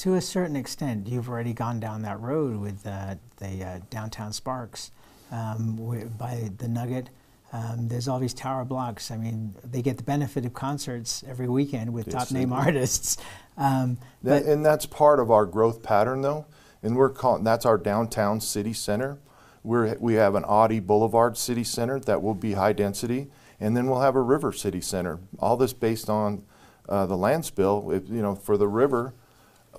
To 0.00 0.14
a 0.14 0.20
certain 0.22 0.56
extent, 0.56 1.08
you've 1.08 1.28
already 1.28 1.52
gone 1.52 1.78
down 1.78 2.00
that 2.02 2.18
road 2.20 2.56
with 2.58 2.86
uh, 2.86 3.16
the 3.36 3.62
uh, 3.62 3.80
downtown 3.90 4.32
Sparks 4.32 4.92
um, 5.30 5.76
by 6.16 6.50
the 6.56 6.68
Nugget. 6.68 7.10
Um, 7.52 7.86
there's 7.86 8.08
all 8.08 8.18
these 8.18 8.32
tower 8.32 8.64
blocks. 8.64 9.10
I 9.10 9.18
mean, 9.18 9.54
they 9.62 9.82
get 9.82 9.98
the 9.98 10.02
benefit 10.02 10.46
of 10.46 10.54
concerts 10.54 11.22
every 11.28 11.48
weekend 11.50 11.92
with 11.92 12.06
Yes, 12.06 12.14
top 12.14 12.32
name 12.32 12.52
artists. 12.52 13.18
Um, 13.58 13.98
That, 14.22 14.44
and 14.44 14.64
that's 14.64 14.86
part 14.86 15.20
of 15.20 15.30
our 15.30 15.44
growth 15.44 15.82
pattern, 15.82 16.22
though. 16.22 16.46
And 16.82 16.96
we're 16.96 17.10
calling 17.10 17.44
that's 17.44 17.66
our 17.66 17.76
downtown 17.76 18.40
city 18.40 18.72
center. 18.72 19.18
We're, 19.62 19.98
we 19.98 20.14
have 20.14 20.34
an 20.34 20.44
Oddie 20.44 20.80
Boulevard 20.80 21.36
city 21.36 21.64
center 21.64 22.00
that 22.00 22.22
will 22.22 22.32
be 22.32 22.54
high 22.54 22.72
density, 22.72 23.26
and 23.58 23.76
then 23.76 23.86
we'll 23.86 24.00
have 24.00 24.16
a 24.16 24.22
river 24.22 24.50
city 24.50 24.80
center. 24.80 25.18
All 25.40 25.58
this 25.58 25.74
based 25.74 26.08
on 26.08 26.42
uh, 26.88 27.04
the 27.04 27.18
lands 27.18 27.50
bill. 27.50 27.90
If, 27.90 28.08
you 28.08 28.22
know, 28.22 28.34
for 28.34 28.56
the 28.56 28.68
river, 28.68 29.12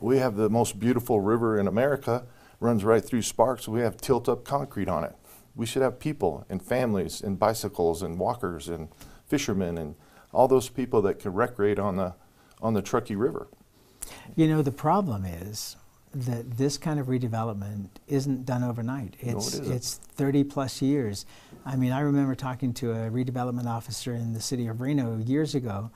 we 0.01 0.17
have 0.17 0.35
the 0.35 0.49
most 0.49 0.79
beautiful 0.79 1.21
river 1.21 1.59
in 1.59 1.67
America. 1.67 2.25
Runs 2.59 2.83
right 2.83 3.03
through 3.03 3.21
Sparks. 3.23 3.67
We 3.67 3.81
have 3.81 3.97
tilt-up 3.97 4.43
concrete 4.43 4.87
on 4.89 5.03
it. 5.03 5.15
We 5.55 5.65
should 5.65 5.81
have 5.81 5.99
people 5.99 6.45
and 6.49 6.61
families 6.61 7.21
and 7.21 7.39
bicycles 7.39 8.01
and 8.01 8.19
walkers 8.19 8.67
and 8.67 8.89
fishermen 9.25 9.77
and 9.77 9.95
all 10.33 10.47
those 10.47 10.69
people 10.69 11.01
that 11.03 11.19
can 11.19 11.33
recreate 11.33 11.79
on 11.79 11.95
the 11.97 12.13
on 12.61 12.73
the 12.75 12.81
Truckee 12.81 13.15
River. 13.15 13.47
you 14.35 14.47
know, 14.47 14.61
the 14.61 14.71
problem 14.71 15.25
is 15.25 15.75
that 16.13 16.57
this 16.57 16.77
kind 16.77 16.99
of 16.99 17.07
redevelopment 17.07 17.87
isn't 18.07 18.45
done 18.45 18.63
overnight. 18.63 19.15
No, 19.23 19.31
it 19.31 19.35
It's 19.37 19.53
isn't. 19.55 19.71
it's 19.73 19.95
30 19.95 20.43
plus 20.43 20.79
years. 20.81 21.25
I 21.65 21.75
mean, 21.75 21.91
I 21.91 22.01
remember 22.01 22.35
talking 22.35 22.71
to 22.75 22.91
a 22.91 23.09
redevelopment 23.09 23.65
officer 23.65 24.13
in 24.13 24.33
the 24.33 24.41
city 24.41 24.67
of 24.67 24.79
Reno 24.79 25.17
years 25.17 25.55
ago, 25.55 25.89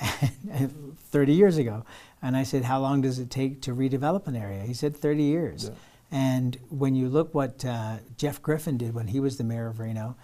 30 1.10 1.32
years 1.32 1.56
ago, 1.56 1.84
and 2.22 2.36
I 2.36 2.42
said, 2.42 2.64
"How 2.64 2.80
long 2.80 3.00
does 3.00 3.18
it 3.18 3.30
take 3.30 3.62
to 3.62 3.74
redevelop 3.74 4.26
an 4.26 4.36
area?" 4.36 4.62
He 4.62 4.74
said, 4.74 4.96
"30 4.96 5.22
years." 5.22 5.64
Yeah. 5.64 5.74
And 6.10 6.58
when 6.68 6.94
you 6.94 7.08
look 7.08 7.34
what 7.34 7.64
uh, 7.64 7.96
Jeff 8.16 8.40
Griffin 8.40 8.76
did 8.76 8.94
when 8.94 9.08
he 9.08 9.20
was 9.20 9.36
the 9.36 9.44
mayor 9.44 9.66
of 9.66 9.80
Reno, 9.80 10.16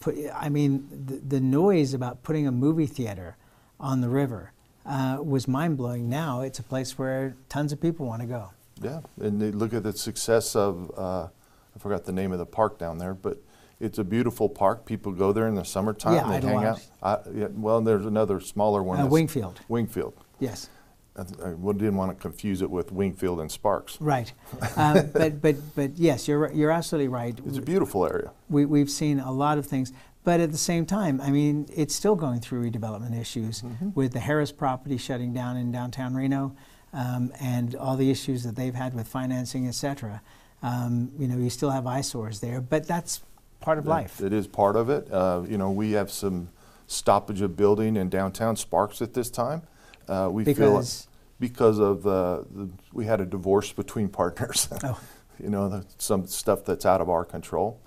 put, 0.00 0.16
I 0.34 0.48
mean, 0.48 0.88
the, 0.90 1.16
the 1.16 1.40
noise 1.40 1.94
about 1.94 2.22
putting 2.22 2.46
a 2.46 2.52
movie 2.52 2.86
theater 2.86 3.36
on 3.78 4.00
the 4.00 4.08
river 4.08 4.52
uh, 4.84 5.18
was 5.22 5.46
mind 5.46 5.76
blowing. 5.76 6.08
Now 6.08 6.40
it's 6.40 6.58
a 6.58 6.62
place 6.62 6.98
where 6.98 7.36
tons 7.48 7.72
of 7.72 7.80
people 7.80 8.06
want 8.06 8.22
to 8.22 8.28
go. 8.28 8.50
Yeah, 8.82 9.00
and 9.20 9.40
they 9.40 9.50
look 9.50 9.72
at 9.72 9.82
the 9.82 9.92
success 9.92 10.54
of, 10.54 10.90
uh, 10.96 11.24
I 11.24 11.78
forgot 11.78 12.04
the 12.04 12.12
name 12.12 12.32
of 12.32 12.38
the 12.38 12.46
park 12.46 12.78
down 12.78 12.98
there, 12.98 13.14
but 13.14 13.38
it's 13.80 13.98
a 13.98 14.04
beautiful 14.04 14.48
park. 14.48 14.84
People 14.86 15.12
go 15.12 15.32
there 15.32 15.46
in 15.48 15.54
the 15.54 15.64
summertime. 15.64 16.14
Yeah, 16.14 16.40
they 16.40 16.46
hang 16.46 16.64
out. 16.64 16.80
I, 17.02 17.18
yeah, 17.34 17.46
well, 17.52 17.80
there's 17.80 18.06
another 18.06 18.40
smaller 18.40 18.82
one. 18.82 18.96
Uh, 18.98 19.02
that's- 19.02 19.12
Wingfield. 19.12 19.60
Wingfield. 19.68 20.14
Yes, 20.40 20.68
I, 21.16 21.24
th- 21.24 21.40
I 21.40 21.48
well, 21.54 21.72
didn't 21.72 21.96
want 21.96 22.10
to 22.10 22.20
confuse 22.20 22.60
it 22.62 22.70
with 22.70 22.92
Wingfield 22.92 23.40
and 23.40 23.50
Sparks. 23.50 23.98
right. 24.00 24.32
uh, 24.76 25.02
but 25.12 25.40
but 25.40 25.56
but 25.74 25.96
yes, 25.96 26.26
you're 26.28 26.52
you're 26.52 26.70
absolutely 26.70 27.08
right. 27.08 27.38
It's 27.46 27.58
a 27.58 27.62
beautiful 27.62 28.06
area. 28.06 28.30
we, 28.48 28.64
we've 28.66 28.90
seen 28.90 29.20
a 29.20 29.32
lot 29.32 29.58
of 29.58 29.66
things. 29.66 29.92
But 30.24 30.40
at 30.40 30.50
the 30.50 30.58
same 30.58 30.86
time, 30.86 31.20
I 31.20 31.30
mean, 31.30 31.68
it's 31.72 31.94
still 31.94 32.16
going 32.16 32.40
through 32.40 32.68
redevelopment 32.68 33.16
issues 33.18 33.62
Mm-hmm. 33.62 33.90
with 33.94 34.12
the 34.12 34.18
Harrah's 34.18 34.50
property 34.50 34.96
shutting 34.98 35.32
down 35.32 35.56
in 35.56 35.70
downtown 35.70 36.14
Reno 36.16 36.56
um, 36.92 37.32
and 37.40 37.76
all 37.76 37.96
the 37.96 38.10
issues 38.10 38.42
that 38.42 38.56
they've 38.56 38.74
had 38.74 38.92
with 38.92 39.06
financing, 39.06 39.68
et 39.68 39.74
cetera. 39.76 40.20
Um, 40.64 41.12
you 41.16 41.28
know, 41.28 41.36
you 41.38 41.48
still 41.48 41.70
have 41.70 41.86
eyesores 41.86 42.40
there, 42.40 42.60
but 42.60 42.88
that's 42.88 43.22
part 43.60 43.78
of 43.78 43.86
life. 43.86 44.20
It 44.20 44.32
is 44.32 44.46
part 44.46 44.76
of 44.76 44.90
it. 44.90 45.10
Uh, 45.12 45.42
you 45.48 45.58
know, 45.58 45.70
we 45.70 45.92
have 45.92 46.10
some 46.10 46.48
stoppage 46.86 47.40
of 47.40 47.56
building 47.56 47.96
in 47.96 48.08
downtown 48.08 48.56
Sparks 48.56 49.02
at 49.02 49.14
this 49.14 49.30
time. 49.30 49.62
Uh, 50.08 50.28
we 50.30 50.44
feel 50.44 50.54
Because- 50.54 51.08
because 51.38 51.78
of 51.78 52.06
uh, 52.06 52.44
the, 52.50 52.70
we 52.94 53.04
had 53.04 53.20
a 53.20 53.26
divorce 53.26 53.70
between 53.72 54.08
partners. 54.22 54.68
Oh. 54.82 54.98
you 55.42 55.50
know, 55.50 55.68
the, 55.68 55.84
some 55.98 56.26
stuff 56.26 56.64
that's 56.64 56.86
out 56.86 57.00
of 57.02 57.10
our 57.10 57.24
control. 57.24 57.78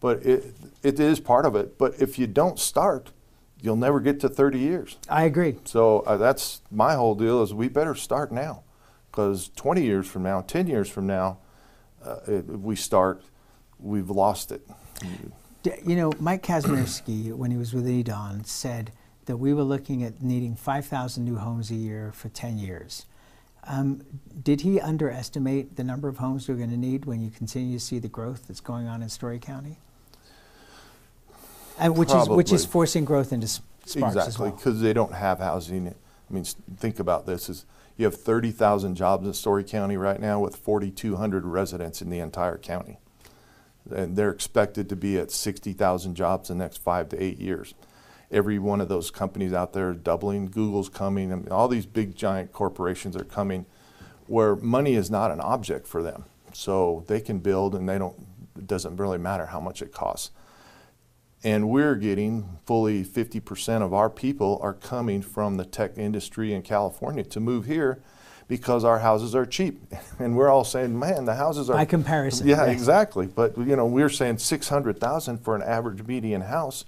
But 0.00 0.24
it 0.24 0.54
it 0.82 0.98
is 1.00 1.20
part 1.20 1.44
of 1.46 1.54
it. 1.56 1.76
But 1.78 2.00
if 2.00 2.18
you 2.18 2.26
don't 2.26 2.58
start, 2.58 3.12
you'll 3.60 3.76
never 3.76 4.00
get 4.00 4.20
to 4.20 4.28
30 4.28 4.58
years. 4.58 4.98
I 5.08 5.24
agree. 5.24 5.56
So 5.64 6.00
uh, 6.00 6.16
that's 6.16 6.60
my 6.70 6.94
whole 6.94 7.14
deal 7.14 7.42
is 7.42 7.52
we 7.54 7.68
better 7.68 7.94
start 7.94 8.30
now, 8.32 8.62
because 9.10 9.48
20 9.56 9.82
years 9.82 10.06
from 10.06 10.22
now, 10.22 10.40
10 10.42 10.66
years 10.66 10.88
from 10.90 11.06
now, 11.06 11.38
uh, 12.04 12.16
if 12.26 12.44
we 12.46 12.76
start, 12.76 13.22
we've 13.84 14.10
lost 14.10 14.50
it. 14.50 14.62
You 15.84 15.96
know, 15.96 16.12
Mike 16.18 16.42
Kazmierski, 16.42 17.32
when 17.36 17.50
he 17.50 17.56
was 17.56 17.72
with 17.72 17.86
EDAWN, 17.86 18.46
said 18.46 18.92
that 19.26 19.36
we 19.36 19.54
were 19.54 19.62
looking 19.62 20.02
at 20.02 20.22
needing 20.22 20.56
5,000 20.56 21.24
new 21.24 21.36
homes 21.36 21.70
a 21.70 21.74
year 21.74 22.12
for 22.12 22.28
10 22.28 22.58
years. 22.58 23.06
Um, 23.66 24.02
did 24.42 24.60
he 24.60 24.78
underestimate 24.78 25.76
the 25.76 25.84
number 25.84 26.08
of 26.08 26.18
homes 26.18 26.48
we're 26.48 26.56
going 26.56 26.70
to 26.70 26.76
need 26.76 27.06
when 27.06 27.22
you 27.22 27.30
continue 27.30 27.78
to 27.78 27.84
see 27.84 27.98
the 27.98 28.08
growth 28.08 28.46
that's 28.46 28.60
going 28.60 28.86
on 28.86 29.02
in 29.02 29.08
Storey 29.08 29.38
County? 29.38 29.78
And 31.78 31.96
which 31.96 32.12
is 32.12 32.28
which 32.28 32.52
is 32.52 32.64
forcing 32.64 33.04
growth 33.04 33.32
into 33.32 33.48
Sparks 33.48 33.96
as 34.16 34.28
exactly, 34.28 34.48
well. 34.48 34.56
because 34.56 34.80
they 34.80 34.92
don't 34.92 35.12
have 35.12 35.40
housing. 35.40 35.88
I 35.88 36.32
mean, 36.32 36.44
think 36.44 37.00
about 37.00 37.26
this: 37.26 37.48
is 37.48 37.64
you 37.96 38.04
have 38.04 38.14
30,000 38.14 38.94
jobs 38.94 39.26
in 39.26 39.32
Storey 39.32 39.64
County 39.64 39.96
right 39.96 40.20
now, 40.20 40.38
with 40.38 40.54
4,200 40.54 41.44
residents 41.44 42.00
in 42.00 42.10
the 42.10 42.20
entire 42.20 42.58
county, 42.58 42.98
and 43.90 44.16
they're 44.16 44.30
expected 44.30 44.88
to 44.88 44.96
be 44.96 45.18
at 45.18 45.30
60,000 45.30 46.14
jobs 46.14 46.50
in 46.50 46.58
the 46.58 46.64
next 46.64 46.78
five 46.78 47.08
to 47.10 47.22
eight 47.22 47.38
years. 47.38 47.74
Every 48.30 48.58
one 48.58 48.80
of 48.80 48.88
those 48.88 49.10
companies 49.10 49.52
out 49.52 49.72
there 49.72 49.90
is 49.90 49.98
doubling. 49.98 50.46
Google's 50.46 50.88
coming, 50.88 51.30
and 51.30 51.48
all 51.50 51.68
these 51.68 51.86
big 51.86 52.16
giant 52.16 52.52
corporations 52.52 53.16
are 53.16 53.24
coming, 53.24 53.66
where 54.26 54.56
money 54.56 54.94
is 54.94 55.10
not 55.10 55.30
an 55.30 55.40
object 55.40 55.86
for 55.86 56.02
them, 56.02 56.24
so 56.52 57.04
they 57.06 57.20
can 57.20 57.38
build, 57.38 57.74
and 57.74 57.88
they 57.88 57.98
don't. 57.98 58.16
It 58.56 58.66
doesn't 58.66 58.96
really 58.96 59.18
matter 59.18 59.46
how 59.46 59.60
much 59.60 59.82
it 59.82 59.92
costs 59.92 60.30
and 61.44 61.68
we're 61.68 61.94
getting 61.94 62.58
fully 62.64 63.04
50% 63.04 63.82
of 63.82 63.92
our 63.92 64.08
people 64.08 64.58
are 64.62 64.72
coming 64.72 65.20
from 65.20 65.58
the 65.58 65.64
tech 65.66 65.98
industry 65.98 66.54
in 66.54 66.62
California 66.62 67.22
to 67.22 67.38
move 67.38 67.66
here 67.66 68.02
because 68.48 68.84
our 68.84 68.98
houses 68.98 69.34
are 69.34 69.46
cheap. 69.46 69.80
And 70.20 70.36
we're 70.36 70.48
all 70.48 70.62
saying, 70.62 70.96
man, 70.96 71.24
the 71.24 71.34
houses 71.34 71.68
are 71.68 71.72
By 71.74 71.86
comparison, 71.86 72.46
Yeah, 72.46 72.66
exactly. 72.66 73.26
But 73.26 73.58
you 73.58 73.74
know, 73.74 73.86
we're 73.86 74.08
saying 74.08 74.38
600,000 74.38 75.38
for 75.38 75.56
an 75.56 75.62
average 75.62 76.06
median 76.06 76.42
house 76.42 76.84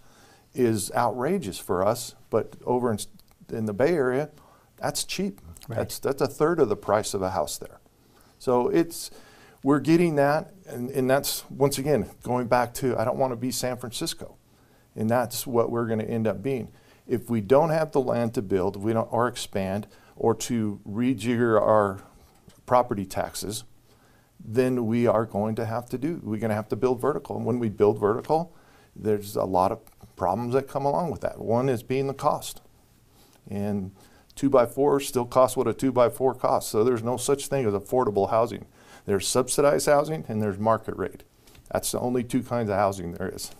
is 0.55 0.93
outrageous 0.93 1.59
for 1.59 1.85
us, 1.85 2.15
but 2.31 2.55
over 2.65 2.93
in, 2.93 2.99
in 3.53 3.67
the 3.67 3.73
Bay 3.73 3.95
Area, 3.95 4.31
that's 4.77 5.03
cheap. 5.05 5.41
Right. 5.69 5.79
That's 5.79 5.99
that's 5.99 6.23
a 6.23 6.29
third 6.29 6.61
of 6.61 6.69
the 6.69 6.77
price 6.77 7.15
of 7.15 7.23
a 7.23 7.31
house 7.31 7.59
there. 7.59 7.81
So 8.39 8.69
it's 8.69 9.11
we're 9.65 9.81
getting 9.81 10.15
that, 10.17 10.53
and, 10.69 10.91
and 10.91 11.11
that's 11.11 11.49
once 11.51 11.79
again 11.79 12.09
going 12.23 12.47
back 12.47 12.73
to 12.75 12.97
I 12.97 13.05
don't 13.05 13.19
want 13.19 13.33
to 13.33 13.37
be 13.37 13.51
San 13.51 13.77
Francisco, 13.77 14.37
and 14.95 15.11
that's 15.11 15.47
what 15.47 15.71
we're 15.71 15.87
going 15.87 15.99
to 15.99 16.09
end 16.09 16.27
up 16.27 16.43
being. 16.43 16.69
If 17.09 17.29
we 17.29 17.41
don't 17.41 17.71
have 17.71 17.91
the 17.91 18.01
land 18.01 18.35
to 18.35 18.43
build, 18.43 18.77
if 18.77 18.83
we 18.83 18.93
don't 18.93 19.13
or 19.13 19.27
expand 19.27 19.89
or 20.17 20.35
to 20.35 20.81
rejigger 20.89 21.61
our 21.61 22.01
property 22.65 23.05
taxes, 23.05 23.65
then 24.43 24.87
we 24.87 25.07
are 25.07 25.25
going 25.25 25.55
to 25.57 25.65
have 25.65 25.89
to 25.91 25.99
do. 25.99 26.21
We're 26.23 26.41
going 26.41 26.51
to 26.51 26.57
have 26.57 26.69
to 26.69 26.77
build 26.77 27.01
vertical, 27.01 27.37
and 27.37 27.45
when 27.45 27.59
we 27.59 27.69
build 27.69 27.99
vertical, 28.01 28.55
there's 28.95 29.37
a 29.37 29.45
lot 29.45 29.73
of 29.73 29.81
problems 30.17 30.55
that 30.55 30.69
come 30.69 30.85
along 30.85 31.11
with 31.11 31.21
that. 31.21 31.39
One 31.39 31.69
is 31.69 31.83
being 31.83 32.07
the 32.07 32.15
cost, 32.15 32.63
and 33.49 33.93
two 34.35 34.51
by 34.51 34.67
fours 34.67 35.09
still 35.09 35.25
cost 35.25 35.57
what 35.57 35.67
a 35.67 35.75
two 35.75 35.93
by 35.93 36.09
four 36.09 36.35
costs. 36.35 36.71
So 36.71 36.85
there's 36.85 37.03
no 37.03 37.17
such 37.17 37.49
thing 37.49 37.67
as 37.67 37.75
affordable 37.75 38.31
housing. 38.31 38.67
There's 39.07 39.27
subsidized 39.27 39.87
housing 39.87 40.25
and 40.29 40.43
there's 40.43 40.59
market 40.59 40.97
rate. 40.97 41.23
That's 41.73 41.93
the 41.93 42.01
only 42.01 42.25
two 42.25 42.43
kinds 42.43 42.71
of 42.71 42.77
housing 42.77 43.13
there 43.13 43.29
is. 43.35 43.51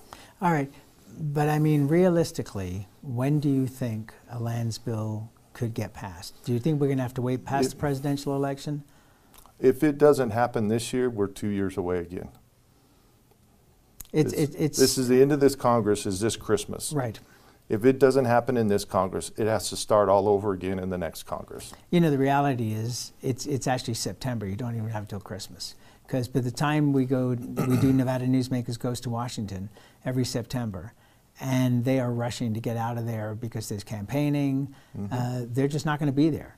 All 0.41 0.53
right, 0.53 0.71
but 1.19 1.49
I 1.49 1.59
mean, 1.59 1.89
realistically, 1.89 2.89
when 3.03 3.41
do 3.41 3.49
you 3.49 3.67
think 3.67 4.13
a 4.31 4.39
lands 4.39 4.79
bill 4.79 5.31
could 5.57 5.73
get 5.75 5.95
passed? 5.95 6.35
Do 6.45 6.53
you 6.53 6.59
think 6.61 6.81
we're 6.81 6.87
going 6.87 6.99
to 6.99 7.03
have 7.03 7.15
to 7.15 7.23
wait 7.23 7.45
past 7.45 7.69
It- 7.69 7.71
the 7.71 7.77
presidential 7.77 8.37
election? 8.37 8.85
If 9.59 9.83
it 9.83 9.97
doesn't 9.97 10.31
happen 10.31 10.69
this 10.69 10.93
year, 10.93 11.09
we're 11.09 11.29
two 11.29 11.49
years 11.49 11.79
away 11.79 11.99
again. 12.01 12.29
It's 14.13 14.33
This- 14.33 14.55
it's 14.55 14.79
this 14.79 14.99
is 14.99 15.09
the 15.09 15.21
end 15.23 15.33
of 15.33 15.41
this 15.41 15.57
Congress. 15.57 16.05
Is 16.07 16.21
this 16.21 16.37
Christmas? 16.37 16.93
right. 16.93 17.19
If 17.69 17.85
it 17.85 17.99
doesn't 17.99 18.27
happen 18.27 18.57
in 18.57 18.69
this 18.69 18.85
Congress, 18.85 19.33
it 19.37 19.49
has 19.49 19.69
to 19.71 19.77
start 19.77 20.09
all 20.09 20.29
over 20.29 20.53
again 20.53 20.79
in 20.79 20.91
the 20.91 20.99
next 20.99 21.25
Congress. 21.25 21.73
You 21.91 22.01
know, 22.01 22.11
the 22.13 22.19
reality 22.19 22.73
is 22.73 23.13
it's 23.23 23.45
it's 23.47 23.67
actually 23.67 23.95
September. 23.95 24.47
You 24.47 24.55
don't 24.57 24.77
even 24.77 24.91
have 24.91 25.03
until 25.05 25.19
Christmas 25.21 25.75
because 26.07 26.29
by 26.29 26.41
the 26.41 26.53
time 26.53 26.93
we 26.93 27.05
go, 27.07 27.31
we 27.31 27.77
do 27.79 27.93
Nevada 27.93 28.27
Newsmakers 28.27 28.79
goes 28.79 29.01
to 29.01 29.11
Washington 29.11 29.69
every 30.05 30.25
September, 30.25 30.93
and 31.41 31.85
they 31.85 32.01
are 32.01 32.13
rushing 32.13 32.55
to 32.55 32.61
get 32.61 32.77
out 32.77 32.99
of 32.99 33.07
there 33.07 33.35
because 33.35 33.69
there's 33.69 33.85
campaigning. 33.85 34.75
Uh, 35.11 35.43
they're 35.47 35.69
just 35.69 35.87
not 35.87 35.99
going 35.99 36.11
to 36.11 36.17
be 36.17 36.31
there. 36.31 36.57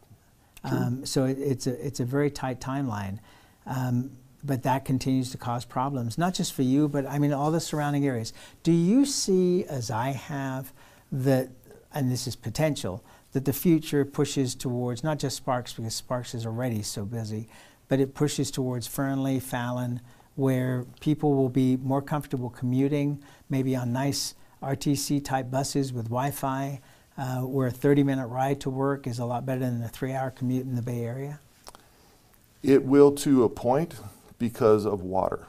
Um, 0.64 1.06
so 1.06 1.25
it, 1.25 1.38
it's 1.38 1.66
a 1.66 1.87
it's 1.87 2.00
a 2.00 2.04
very 2.04 2.30
tight 2.30 2.61
timeline. 2.61 3.18
Um, 3.66 4.11
but 4.44 4.62
that 4.62 4.85
continues 4.85 5.30
to 5.32 5.38
cause 5.38 5.64
problems, 5.64 6.16
not 6.16 6.35
just 6.35 6.52
for 6.52 6.62
you, 6.62 6.88
but 6.88 7.06
I 7.06 7.18
mean 7.18 7.32
all 7.32 7.50
the 7.50 7.61
surrounding 7.61 8.06
areas. 8.06 8.32
Do 8.62 8.73
you 8.73 9.04
see, 9.04 9.64
as 9.64 9.90
I 9.90 10.11
have, 10.11 10.73
that, 11.11 11.49
and 11.92 12.11
this 12.11 12.26
is 12.26 12.37
potential, 12.37 13.04
that 13.32 13.44
the 13.44 13.52
future 13.52 14.04
pushes 14.04 14.54
towards 14.54 15.02
not 15.02 15.18
just 15.18 15.37
Sparks 15.37 15.73
because 15.73 15.94
Sparks 15.94 16.35
is 16.35 16.47
already 16.47 16.82
so 16.82 17.04
busy, 17.04 17.49
but 17.88 18.00
it 18.00 18.14
pushes 18.14 18.50
towards 18.50 18.87
Fernley, 18.87 19.40
Fallon, 19.40 20.00
where 20.37 20.87
people 21.00 21.35
will 21.35 21.49
be 21.49 21.76
more 21.76 22.00
comfortable 22.00 22.49
commuting, 22.49 23.23
maybe 23.50 23.75
on 23.75 23.92
nice 23.92 24.35
RTC 24.62 25.24
type 25.24 25.50
buses 25.50 25.92
with 25.92 26.06
Wi 26.06 26.30
Fi, 26.30 26.80
uh, 27.16 27.40
where 27.40 27.68
a 27.68 27.70
30 27.70 28.02
minute 28.02 28.26
ride 28.26 28.60
to 28.60 28.70
work 28.70 29.06
is 29.06 29.18
a 29.18 29.24
lot 29.24 29.46
better 29.46 29.60
than 29.60 29.82
a 29.82 29.88
three 29.88 30.12
hour 30.12 30.30
commute 30.30 30.66
in 30.66 30.74
the 30.74 30.82
Bay 30.82 31.04
Area? 31.04 31.40
It 32.62 32.84
will 32.84 33.12
to 33.12 33.44
a 33.44 33.48
point 33.48 33.94
because 34.38 34.84
of 34.84 35.02
water. 35.02 35.46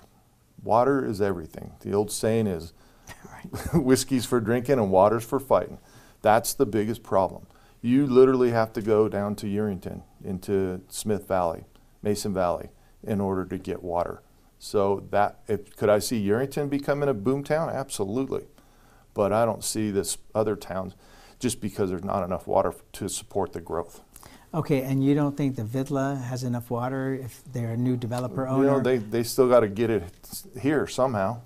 Water 0.64 1.06
is 1.06 1.22
everything. 1.22 1.74
The 1.82 1.94
old 1.94 2.12
saying 2.12 2.48
is 2.48 2.74
whiskey's 3.74 4.26
for 4.26 4.40
drinking 4.40 4.80
and 4.80 4.92
water's 4.92 5.24
for 5.24 5.40
fighting. 5.40 5.80
That's 6.22 6.54
the 6.54 6.66
biggest 6.66 7.04
problem. 7.04 7.48
You 7.82 8.06
literally 8.06 8.52
have 8.52 8.74
to 8.74 8.82
go 8.82 9.08
down 9.08 9.36
to 9.36 9.46
Yerington, 9.46 10.04
into 10.24 10.82
Smith 10.90 11.28
Valley, 11.28 11.64
Mason 12.02 12.34
Valley, 12.34 12.70
in 13.04 13.22
order 13.22 13.46
to 13.46 13.58
get 13.58 13.82
water. 13.82 14.22
So 14.60 15.08
that, 15.12 15.40
if, 15.48 15.76
could 15.78 15.90
I 15.90 16.00
see 16.00 16.26
Yerington 16.26 16.70
becoming 16.70 17.08
a 17.08 17.14
boom 17.14 17.44
town? 17.44 17.70
Absolutely. 17.70 18.46
But 19.14 19.34
I 19.34 19.46
don't 19.46 19.64
see 19.64 19.92
this 19.92 20.18
other 20.34 20.56
towns 20.56 20.96
just 21.40 21.62
because 21.62 21.90
there's 21.90 22.04
not 22.04 22.24
enough 22.24 22.48
water 22.48 22.74
to 22.94 23.08
support 23.08 23.54
the 23.54 23.62
growth. 23.62 24.02
Okay, 24.54 24.82
and 24.82 25.04
you 25.04 25.14
don't 25.14 25.38
think 25.38 25.56
the 25.56 25.64
Vidler 25.64 26.22
has 26.24 26.44
enough 26.44 26.72
water 26.72 27.14
if 27.14 27.44
they're 27.54 27.74
a 27.74 27.78
new 27.78 27.96
developer 27.96 28.48
owner? 28.48 28.64
You 28.64 28.72
know, 28.72 28.80
they, 28.80 28.98
they 28.98 29.24
still 29.24 29.48
got 29.48 29.60
to 29.60 29.68
get 29.68 29.92
it 29.92 30.04
here 30.60 30.88
somehow. 30.88 31.42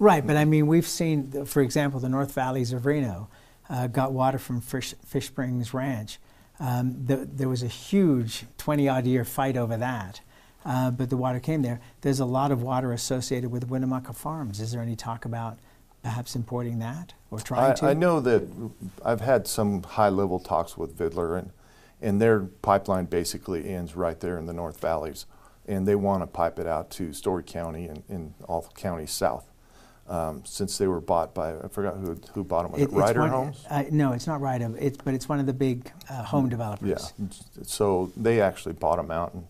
Right, 0.00 0.26
but 0.26 0.36
I 0.36 0.44
mean, 0.44 0.66
we've 0.66 0.86
seen, 0.86 1.44
for 1.44 1.62
example, 1.62 2.00
the 2.00 2.08
North 2.08 2.34
Valleys 2.34 2.72
of 2.72 2.84
Reno 2.84 3.28
uh, 3.70 3.86
got 3.86 4.12
water 4.12 4.38
from 4.38 4.60
Fish, 4.60 4.94
Fish 5.06 5.28
Springs 5.28 5.72
Ranch. 5.72 6.18
Um, 6.58 7.06
the, 7.06 7.16
there 7.16 7.48
was 7.48 7.62
a 7.62 7.68
huge 7.68 8.44
20 8.58 8.88
odd 8.88 9.06
year 9.06 9.24
fight 9.24 9.56
over 9.56 9.76
that, 9.76 10.20
uh, 10.64 10.90
but 10.90 11.10
the 11.10 11.16
water 11.16 11.38
came 11.38 11.62
there. 11.62 11.80
There's 12.00 12.20
a 12.20 12.24
lot 12.24 12.50
of 12.50 12.62
water 12.62 12.92
associated 12.92 13.50
with 13.50 13.68
Winnemucca 13.68 14.12
Farms. 14.12 14.60
Is 14.60 14.72
there 14.72 14.82
any 14.82 14.96
talk 14.96 15.24
about 15.24 15.58
perhaps 16.02 16.34
importing 16.36 16.78
that 16.80 17.14
or 17.30 17.38
trying 17.38 17.72
I, 17.72 17.74
to? 17.74 17.86
I 17.86 17.94
know 17.94 18.20
that 18.20 18.48
I've 19.04 19.20
had 19.20 19.46
some 19.46 19.82
high 19.82 20.08
level 20.08 20.38
talks 20.38 20.76
with 20.76 20.96
Vidler, 20.96 21.38
and 21.38 21.50
and 22.00 22.20
their 22.20 22.40
pipeline 22.40 23.06
basically 23.06 23.68
ends 23.68 23.94
right 23.94 24.18
there 24.18 24.36
in 24.36 24.46
the 24.46 24.52
North 24.52 24.80
Valleys, 24.80 25.26
and 25.66 25.86
they 25.86 25.94
want 25.94 26.22
to 26.22 26.26
pipe 26.26 26.58
it 26.58 26.66
out 26.66 26.90
to 26.90 27.12
Storey 27.12 27.44
County 27.44 27.86
and, 27.86 28.02
and 28.08 28.34
all 28.48 28.68
counties 28.74 29.12
south. 29.12 29.46
Um, 30.08 30.42
since 30.44 30.76
they 30.78 30.88
were 30.88 31.00
bought 31.00 31.32
by, 31.32 31.56
I 31.56 31.68
forgot 31.68 31.94
who, 31.94 32.18
who 32.34 32.42
bought 32.42 32.64
them. 32.64 32.72
Was 32.72 32.82
it, 32.82 32.90
it 32.90 32.92
Ryder 32.92 33.20
one, 33.20 33.30
Homes? 33.30 33.64
Uh, 33.70 33.84
no, 33.92 34.12
it's 34.12 34.26
not 34.26 34.40
Ryder. 34.40 34.74
It's 34.78 34.98
but 34.98 35.14
it's 35.14 35.28
one 35.28 35.38
of 35.38 35.46
the 35.46 35.52
big 35.52 35.90
uh, 36.10 36.24
home 36.24 36.48
developers. 36.48 37.12
Yeah. 37.20 37.26
So 37.62 38.12
they 38.16 38.40
actually 38.40 38.74
bought 38.74 38.96
them 38.96 39.12
out 39.12 39.32
and, 39.32 39.46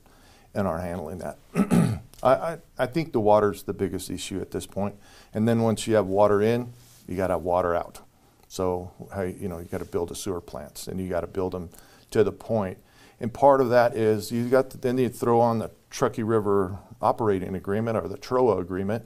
and 0.54 0.68
are 0.68 0.78
handling 0.78 1.18
that. 1.18 1.38
I, 2.22 2.32
I, 2.32 2.58
I 2.78 2.86
think 2.86 3.12
the 3.12 3.20
water's 3.20 3.62
the 3.64 3.72
biggest 3.72 4.10
issue 4.10 4.40
at 4.40 4.50
this 4.50 4.66
point. 4.66 4.94
And 5.34 5.46
then 5.48 5.60
once 5.60 5.86
you 5.86 5.94
have 5.94 6.06
water 6.06 6.40
in, 6.40 6.72
you 7.08 7.16
got 7.16 7.28
to 7.28 7.34
have 7.34 7.42
water 7.42 7.74
out. 7.74 8.00
So 8.48 8.92
you 9.40 9.48
know 9.48 9.58
you 9.58 9.64
got 9.64 9.78
to 9.78 9.86
build 9.86 10.10
the 10.10 10.14
sewer 10.14 10.40
plants 10.40 10.86
and 10.86 11.00
you 11.00 11.08
got 11.08 11.22
to 11.22 11.26
build 11.26 11.52
them 11.52 11.70
to 12.10 12.22
the 12.22 12.32
point. 12.32 12.78
And 13.18 13.32
part 13.32 13.60
of 13.60 13.70
that 13.70 13.96
is 13.96 14.30
you 14.30 14.48
got 14.48 14.70
to, 14.70 14.76
then 14.76 14.98
you 14.98 15.08
throw 15.08 15.40
on 15.40 15.60
the 15.60 15.70
Truckee 15.90 16.22
River 16.22 16.78
operating 17.00 17.54
agreement 17.54 17.96
or 17.96 18.08
the 18.08 18.18
TROA 18.18 18.58
agreement 18.60 19.04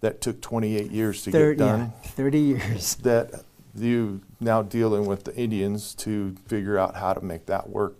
that 0.00 0.20
took 0.20 0.40
28 0.40 0.90
years 0.90 1.22
to 1.24 1.30
30, 1.30 1.56
get 1.56 1.64
done. 1.64 1.92
Yeah, 2.02 2.08
30 2.10 2.38
years. 2.38 2.94
That 2.96 3.44
you 3.74 4.22
now 4.40 4.62
dealing 4.62 5.06
with 5.06 5.24
the 5.24 5.34
Indians 5.36 5.94
to 5.96 6.34
figure 6.46 6.78
out 6.78 6.96
how 6.96 7.12
to 7.12 7.20
make 7.20 7.46
that 7.46 7.68
work. 7.68 7.96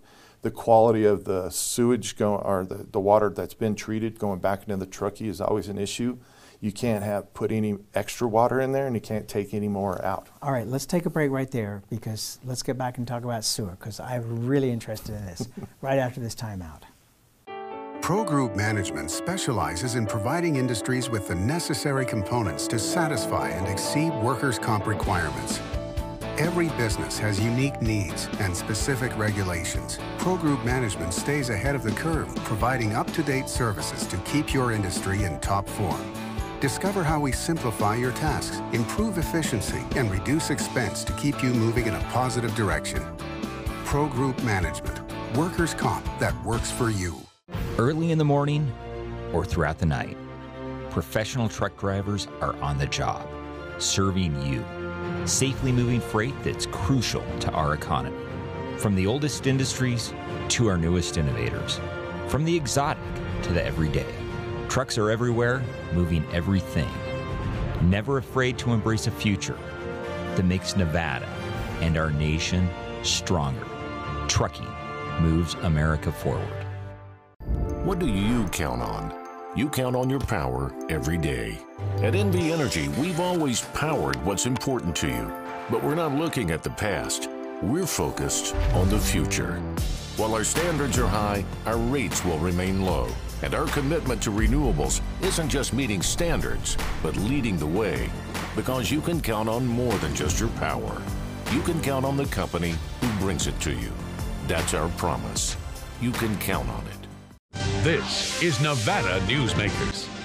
The 0.47 0.51
quality 0.51 1.03
of 1.03 1.25
the 1.25 1.49
sewage 1.49 2.15
going 2.15 2.41
or 2.41 2.63
the, 2.63 2.87
the 2.89 3.01
water 3.01 3.29
that's 3.29 3.53
been 3.53 3.75
treated 3.75 4.17
going 4.17 4.39
back 4.39 4.63
into 4.63 4.77
the 4.77 4.85
Truckee 4.85 5.27
is 5.27 5.41
always 5.41 5.67
an 5.67 5.77
issue 5.77 6.19
you 6.61 6.71
can't 6.71 7.03
have 7.03 7.33
put 7.33 7.51
any 7.51 7.77
extra 7.93 8.25
water 8.25 8.61
in 8.61 8.71
there 8.71 8.87
and 8.87 8.95
you 8.95 9.01
can't 9.01 9.27
take 9.27 9.53
any 9.53 9.67
more 9.67 10.03
out. 10.05 10.29
All 10.41 10.53
right, 10.53 10.65
let's 10.65 10.85
take 10.85 11.05
a 11.05 11.09
break 11.09 11.31
right 11.31 11.51
there 11.51 11.83
because 11.89 12.39
let's 12.45 12.63
get 12.63 12.77
back 12.77 12.97
and 12.97 13.05
talk 13.05 13.25
about 13.25 13.43
sewer 13.43 13.71
because 13.71 13.99
I'm 13.99 14.47
really 14.47 14.71
interested 14.71 15.15
in 15.15 15.25
this 15.25 15.49
right 15.81 15.99
after 15.99 16.21
this 16.21 16.33
timeout. 16.33 16.83
Pro 18.01 18.23
Group 18.23 18.55
Management 18.55 19.11
specializes 19.11 19.95
in 19.95 20.05
providing 20.05 20.55
industries 20.55 21.09
with 21.09 21.27
the 21.27 21.35
necessary 21.35 22.05
components 22.05 22.65
to 22.69 22.79
satisfy 22.79 23.49
and 23.49 23.67
exceed 23.67 24.13
workers' 24.23 24.57
comp 24.57 24.87
requirements. 24.87 25.59
Every 26.39 26.69
business 26.77 27.17
has 27.17 27.39
unique 27.39 27.81
needs 27.81 28.29
and 28.39 28.55
specific 28.55 29.17
regulations. 29.17 29.97
Pro 30.19 30.37
Group 30.37 30.63
Management 30.63 31.11
stays 31.11 31.49
ahead 31.49 31.73
of 31.73 31.81
the 31.81 31.89
curve, 31.93 32.33
providing 32.43 32.93
up-to-date 32.93 33.49
services 33.49 34.05
to 34.05 34.17
keep 34.17 34.53
your 34.53 34.71
industry 34.71 35.23
in 35.23 35.39
top 35.39 35.67
form. 35.67 35.99
Discover 36.59 37.03
how 37.03 37.19
we 37.19 37.31
simplify 37.31 37.95
your 37.95 38.11
tasks, 38.11 38.61
improve 38.71 39.17
efficiency, 39.17 39.83
and 39.95 40.11
reduce 40.11 40.51
expense 40.51 41.03
to 41.05 41.13
keep 41.13 41.41
you 41.41 41.49
moving 41.49 41.87
in 41.87 41.95
a 41.95 42.03
positive 42.11 42.53
direction. 42.53 43.03
Pro 43.83 44.07
Group 44.07 44.39
Management. 44.43 45.01
Workers' 45.35 45.73
comp 45.73 46.05
that 46.19 46.35
works 46.45 46.69
for 46.69 46.91
you. 46.91 47.15
Early 47.79 48.11
in 48.11 48.19
the 48.19 48.25
morning 48.25 48.71
or 49.33 49.43
throughout 49.43 49.79
the 49.79 49.87
night, 49.87 50.15
professional 50.91 51.49
truck 51.49 51.75
drivers 51.79 52.27
are 52.41 52.55
on 52.57 52.77
the 52.77 52.85
job, 52.85 53.27
serving 53.79 54.39
you, 54.45 54.63
safely 55.25 55.71
moving 55.71 55.99
freight 55.99 56.33
that's 56.43 56.65
crucial 56.67 57.23
to 57.39 57.51
our 57.51 57.73
economy. 57.73 58.17
From 58.77 58.95
the 58.95 59.07
oldest 59.07 59.47
industries 59.47 60.13
to 60.49 60.67
our 60.67 60.77
newest 60.77 61.17
innovators, 61.17 61.79
from 62.27 62.45
the 62.45 62.55
exotic 62.55 63.03
to 63.43 63.53
the 63.53 63.63
everyday. 63.63 64.13
Trucks 64.69 64.97
are 64.97 65.09
everywhere, 65.09 65.63
moving 65.93 66.25
everything. 66.33 66.89
Never 67.81 68.17
afraid 68.17 68.57
to 68.59 68.73
embrace 68.73 69.07
a 69.07 69.11
future 69.11 69.57
that 70.35 70.45
makes 70.45 70.75
Nevada 70.75 71.27
and 71.81 71.97
our 71.97 72.11
nation 72.11 72.69
stronger. 73.03 73.65
Trucking 74.27 74.67
moves 75.21 75.55
America 75.63 76.11
forward. 76.11 76.65
What 77.83 77.99
do 77.99 78.07
you 78.07 78.45
count 78.49 78.81
on? 78.81 79.13
You 79.55 79.69
count 79.69 79.95
on 79.95 80.09
your 80.09 80.19
power 80.19 80.73
every 80.89 81.17
day. 81.17 81.57
At 82.03 82.13
NV 82.13 82.51
Energy, 82.51 82.89
we've 82.89 83.19
always 83.19 83.61
powered 83.73 84.23
what's 84.23 84.45
important 84.45 84.95
to 84.97 85.07
you, 85.07 85.33
but 85.71 85.83
we're 85.83 85.95
not 85.95 86.13
looking 86.13 86.51
at 86.51 86.61
the 86.61 86.69
past. 86.69 87.27
We're 87.63 87.87
focused 87.87 88.53
on 88.75 88.87
the 88.87 88.99
future. 88.99 89.55
While 90.15 90.35
our 90.35 90.43
standards 90.43 90.99
are 90.99 91.07
high, 91.07 91.43
our 91.65 91.79
rates 91.79 92.23
will 92.23 92.37
remain 92.37 92.83
low. 92.83 93.09
And 93.41 93.55
our 93.55 93.65
commitment 93.65 94.21
to 94.21 94.29
renewables 94.29 95.01
isn't 95.23 95.49
just 95.49 95.73
meeting 95.73 96.03
standards, 96.03 96.77
but 97.01 97.15
leading 97.15 97.57
the 97.57 97.65
way. 97.65 98.11
Because 98.55 98.91
you 98.91 99.01
can 99.01 99.19
count 99.19 99.49
on 99.49 99.65
more 99.65 99.97
than 99.97 100.13
just 100.13 100.39
your 100.39 100.49
power. 100.49 101.01
You 101.51 101.61
can 101.61 101.81
count 101.81 102.05
on 102.05 102.15
the 102.15 102.27
company 102.27 102.75
who 103.01 103.19
brings 103.19 103.47
it 103.47 103.59
to 103.61 103.73
you. 103.73 103.91
That's 104.45 104.75
our 104.75 104.89
promise. 104.97 105.57
You 105.99 106.11
can 106.11 106.37
count 106.37 106.69
on 106.69 106.85
it. 106.85 107.63
This 107.83 108.43
is 108.43 108.61
Nevada 108.61 109.19
Newsmakers. 109.21 110.16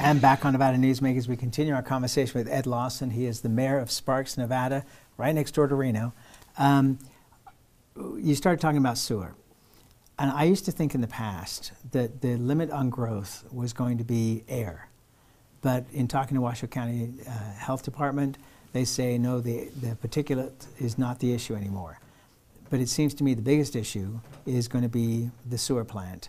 And 0.00 0.20
back 0.20 0.44
on 0.44 0.52
Nevada 0.52 0.78
Newsmakers, 0.78 1.26
we 1.26 1.36
continue 1.36 1.74
our 1.74 1.82
conversation 1.82 2.38
with 2.38 2.48
Ed 2.48 2.66
Lawson. 2.66 3.10
He 3.10 3.26
is 3.26 3.40
the 3.40 3.48
mayor 3.48 3.78
of 3.78 3.90
Sparks, 3.90 4.38
Nevada, 4.38 4.84
right 5.16 5.34
next 5.34 5.52
door 5.52 5.66
to 5.66 5.74
Reno. 5.74 6.14
Um, 6.56 7.00
you 8.16 8.36
started 8.36 8.60
talking 8.60 8.78
about 8.78 8.96
sewer. 8.96 9.34
And 10.16 10.30
I 10.30 10.44
used 10.44 10.64
to 10.66 10.72
think 10.72 10.94
in 10.94 11.00
the 11.00 11.08
past 11.08 11.72
that 11.90 12.20
the 12.20 12.36
limit 12.36 12.70
on 12.70 12.90
growth 12.90 13.44
was 13.52 13.72
going 13.72 13.98
to 13.98 14.04
be 14.04 14.44
air. 14.48 14.88
But 15.62 15.84
in 15.92 16.06
talking 16.06 16.36
to 16.36 16.40
Washoe 16.40 16.68
County 16.68 17.10
uh, 17.26 17.30
Health 17.54 17.82
Department, 17.82 18.38
they 18.72 18.84
say 18.84 19.18
no, 19.18 19.40
the, 19.40 19.68
the 19.80 19.96
particulate 19.96 20.66
is 20.78 20.96
not 20.96 21.18
the 21.18 21.34
issue 21.34 21.56
anymore. 21.56 21.98
But 22.70 22.78
it 22.78 22.88
seems 22.88 23.14
to 23.14 23.24
me 23.24 23.34
the 23.34 23.42
biggest 23.42 23.74
issue 23.74 24.20
is 24.46 24.68
going 24.68 24.82
to 24.82 24.88
be 24.88 25.30
the 25.44 25.58
sewer 25.58 25.84
plant 25.84 26.28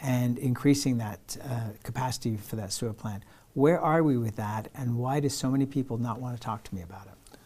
and 0.00 0.38
increasing 0.38 0.98
that 0.98 1.36
uh, 1.44 1.70
capacity 1.82 2.36
for 2.36 2.56
that 2.56 2.72
sewer 2.72 2.92
plant. 2.92 3.22
Where 3.54 3.80
are 3.80 4.02
we 4.02 4.16
with 4.16 4.36
that, 4.36 4.68
and 4.74 4.96
why 4.96 5.20
do 5.20 5.28
so 5.28 5.50
many 5.50 5.66
people 5.66 5.98
not 5.98 6.20
want 6.20 6.36
to 6.36 6.40
talk 6.40 6.62
to 6.64 6.74
me 6.74 6.82
about 6.82 7.06
it? 7.06 7.38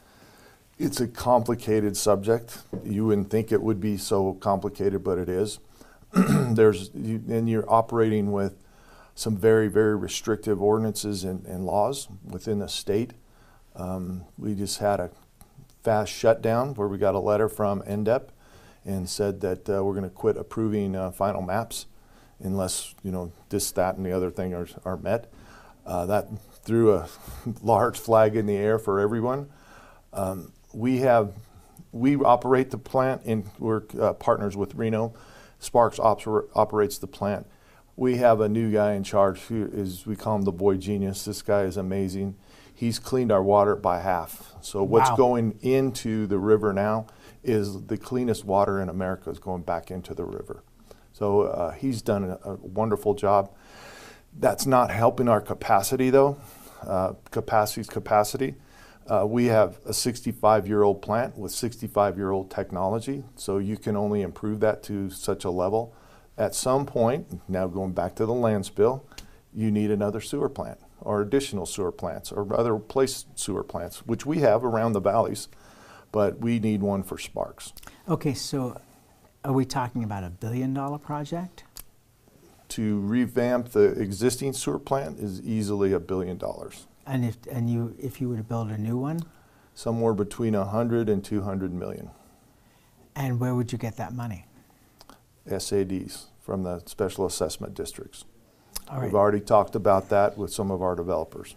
It's 0.79 1.01
a 1.01 1.07
complicated 1.07 1.97
subject. 1.97 2.59
You 2.85 3.07
wouldn't 3.07 3.31
think 3.31 3.53
it 3.53 3.63
would 3.63 3.81
be 3.81 3.97
so 3.97 4.35
complicated, 4.35 5.03
but 5.03 5.19
it 5.19 5.29
is. 5.29 5.61
there's 6.13 6.91
you, 6.95 7.23
and 7.29 7.49
you're 7.49 7.69
operating 7.73 8.33
with 8.33 8.57
some 9.15 9.37
very 9.37 9.69
very 9.69 9.97
restrictive 9.97 10.61
ordinances 10.61 11.25
and, 11.25 11.45
and 11.47 11.65
laws 11.65 12.09
within 12.25 12.59
the 12.59 12.69
state. 12.69 13.13
Um, 13.77 14.25
we 14.37 14.55
just 14.55 14.79
had 14.79 15.01
a 15.01 15.11
fast 15.83 16.13
shutdown 16.13 16.75
where 16.75 16.89
we 16.89 16.99
got 16.99 17.15
a 17.15 17.19
letter 17.19 17.49
from 17.49 17.83
NDEP 17.83 18.29
and 18.85 19.09
said 19.09 19.41
that 19.41 19.69
uh, 19.69 19.83
we're 19.85 19.95
going 19.95 20.05
to 20.05 20.11
quit 20.11 20.37
approving 20.37 20.95
uh, 20.95 21.11
final 21.11 21.43
maps 21.43 21.87
unless 22.41 22.95
you 23.03 23.11
know 23.11 23.33
this, 23.49 23.71
that, 23.73 23.97
and 23.97 24.05
the 24.05 24.13
other 24.13 24.31
thing 24.31 24.55
are, 24.55 24.69
are 24.85 24.97
met. 24.97 25.33
Uh, 25.87 26.07
that 26.07 26.29
threw 26.65 26.95
a 26.95 27.09
large 27.63 27.99
flag 27.99 28.37
in 28.37 28.47
the 28.47 28.57
air 28.57 28.79
for 28.79 29.01
everyone. 29.01 29.49
Um, 30.13 30.53
we 30.73 30.99
have 30.99 31.33
we 31.93 32.17
operate 32.17 32.71
the 32.71 32.79
plant 32.79 33.23
and 33.25 33.49
we're 33.59 33.83
uh, 34.01 34.13
partners 34.15 34.57
with 34.57 34.75
Reno. 34.75 35.15
Sparks 35.59 35.99
oper- 35.99 36.49
operates 36.55 36.99
the 36.99 37.07
plant. 37.07 37.47
We 37.97 38.17
have 38.17 38.41
a 38.41 38.49
new 38.49 38.73
guy 38.73 38.95
in 38.95 39.05
charge 39.05 39.41
who 39.43 39.71
is 39.73 40.05
we 40.07 40.17
call 40.17 40.37
him 40.37 40.43
the 40.43 40.53
boy 40.53 40.77
genius. 40.77 41.25
This 41.25 41.43
guy 41.43 41.63
is 41.63 41.77
amazing. 41.77 42.37
He's 42.75 42.99
cleaned 42.99 43.31
our 43.31 43.43
water 43.43 43.77
by 43.77 44.01
half. 44.01 44.53
So 44.61 44.83
what's 44.83 45.11
Wow. 45.11 45.17
going 45.17 45.59
into 45.63 46.27
the 46.27 46.39
river 46.39 46.73
now 46.73 47.07
is 47.45 47.83
the 47.87 47.97
cleanest 47.97 48.45
water 48.45 48.81
in 48.81 48.89
America 48.89 49.31
is 49.31 49.39
going 49.39 49.63
back 49.63 49.91
into 49.93 50.13
the 50.15 50.25
river. 50.25 50.65
So 51.15 51.43
uh, 51.43 51.71
he's 51.73 52.03
done 52.03 52.25
a, 52.25 52.39
a 52.45 52.55
wonderful 52.57 53.15
job. 53.15 53.55
That's 54.39 54.67
not 54.67 54.91
helping 54.91 55.29
our 55.29 55.41
capacity 55.41 56.11
though. 56.11 56.37
Uh, 56.87 57.15
capacity's 57.31 57.89
capacity. 57.89 58.57
Uh, 59.07 59.25
we 59.27 59.47
have 59.47 59.79
a 59.87 59.95
65 59.95 60.67
year 60.67 60.83
old 60.83 61.01
plant 61.01 61.39
with 61.39 61.53
65 61.53 62.17
year 62.19 62.31
old 62.31 62.51
technology, 62.51 63.23
so 63.37 63.59
you 63.59 63.77
can 63.77 63.97
only 63.97 64.23
improve 64.23 64.61
that 64.61 64.83
to 64.83 65.09
such 65.09 65.45
a 65.45 65.51
level. 65.51 65.95
At 66.37 66.55
some 66.55 66.85
point, 66.85 67.41
now 67.49 67.69
going 67.69 67.93
back 67.93 68.17
to 68.17 68.27
the 68.27 68.35
lands 68.35 68.69
bill, 68.69 69.07
you 69.55 69.71
need 69.71 69.93
another 69.93 70.21
sewer 70.21 70.49
plant 70.49 70.79
or 71.01 71.23
additional 71.23 71.65
sewer 71.65 71.93
plants 71.93 72.33
or 72.33 72.59
other 72.59 72.77
place 72.77 73.27
sewer 73.37 73.63
plants, 73.63 74.05
which 74.05 74.27
we 74.27 74.41
have 74.41 74.65
around 74.65 74.95
the 74.95 75.01
valleys, 75.01 75.49
but 76.11 76.41
we 76.41 76.59
need 76.59 76.83
one 76.83 77.05
for 77.05 77.19
Sparks. 77.19 77.73
Okay, 78.09 78.35
so 78.35 78.81
are 79.45 79.53
we 79.53 79.65
talking 79.65 80.03
about 80.05 80.25
a 80.25 80.31
billion 80.31 80.73
dollar 80.75 80.99
project? 80.99 81.65
To 82.71 82.99
revamp 83.01 83.71
the 83.71 83.91
existing 84.01 84.53
sewer 84.55 84.79
plant 84.79 85.19
is 85.21 85.41
easily 85.43 85.93
a 85.93 86.01
billion 86.01 86.39
dollars, 86.39 86.87
And 87.07 87.25
if 87.25 87.37
and 87.51 87.71
you 87.71 87.95
if 87.99 88.21
you 88.21 88.29
were 88.29 88.37
to 88.37 88.43
build 88.43 88.71
a 88.71 88.79
new 88.79 88.97
one, 88.97 89.21
somewhere 89.75 90.15
between 90.15 90.55
100 90.55 91.09
and 91.09 91.23
200 91.23 91.73
million. 91.73 92.11
and 93.15 93.39
where 93.39 93.55
would 93.55 93.71
you 93.71 93.79
get 93.79 93.97
that 93.97 94.13
money? 94.13 94.47
SADs 95.47 96.27
from 96.41 96.63
the 96.63 96.81
special 96.87 97.27
assessment 97.27 97.75
districts. 97.75 98.25
All 98.89 98.97
right. 98.97 99.05
We've 99.05 99.15
already 99.15 99.41
talked 99.41 99.75
about 99.77 100.09
that 100.09 100.37
with 100.37 100.53
some 100.53 100.71
of 100.71 100.83
our 100.83 100.97
developers. 100.97 101.55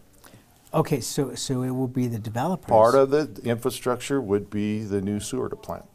Okay, 0.74 1.00
so 1.00 1.34
so 1.36 1.64
it 1.64 1.72
will 1.72 1.88
be 1.88 2.08
the 2.08 2.20
developers. 2.20 2.68
Part 2.70 2.96
of 2.96 3.10
the 3.10 3.42
infrastructure 3.44 4.22
would 4.22 4.50
be 4.50 4.84
the 4.84 5.02
new 5.02 5.20
sewer 5.20 5.50
to 5.50 5.56
plant. 5.56 5.86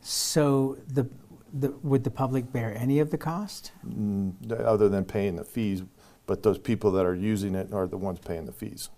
So 0.00 0.76
the, 0.88 1.08
the 1.52 1.70
would 1.82 2.04
the 2.04 2.10
public 2.10 2.52
bear 2.52 2.74
any 2.76 2.98
of 3.00 3.10
the 3.10 3.18
cost? 3.18 3.72
Mm, 3.86 4.34
other 4.64 4.88
than 4.88 5.04
paying 5.04 5.36
the 5.36 5.44
fees, 5.44 5.82
but 6.26 6.42
those 6.42 6.58
people 6.58 6.90
that 6.92 7.04
are 7.06 7.14
using 7.14 7.54
it 7.54 7.72
are 7.72 7.86
the 7.86 7.96
ones 7.98 8.18
paying 8.20 8.46
the 8.46 8.52
fees. 8.52 8.90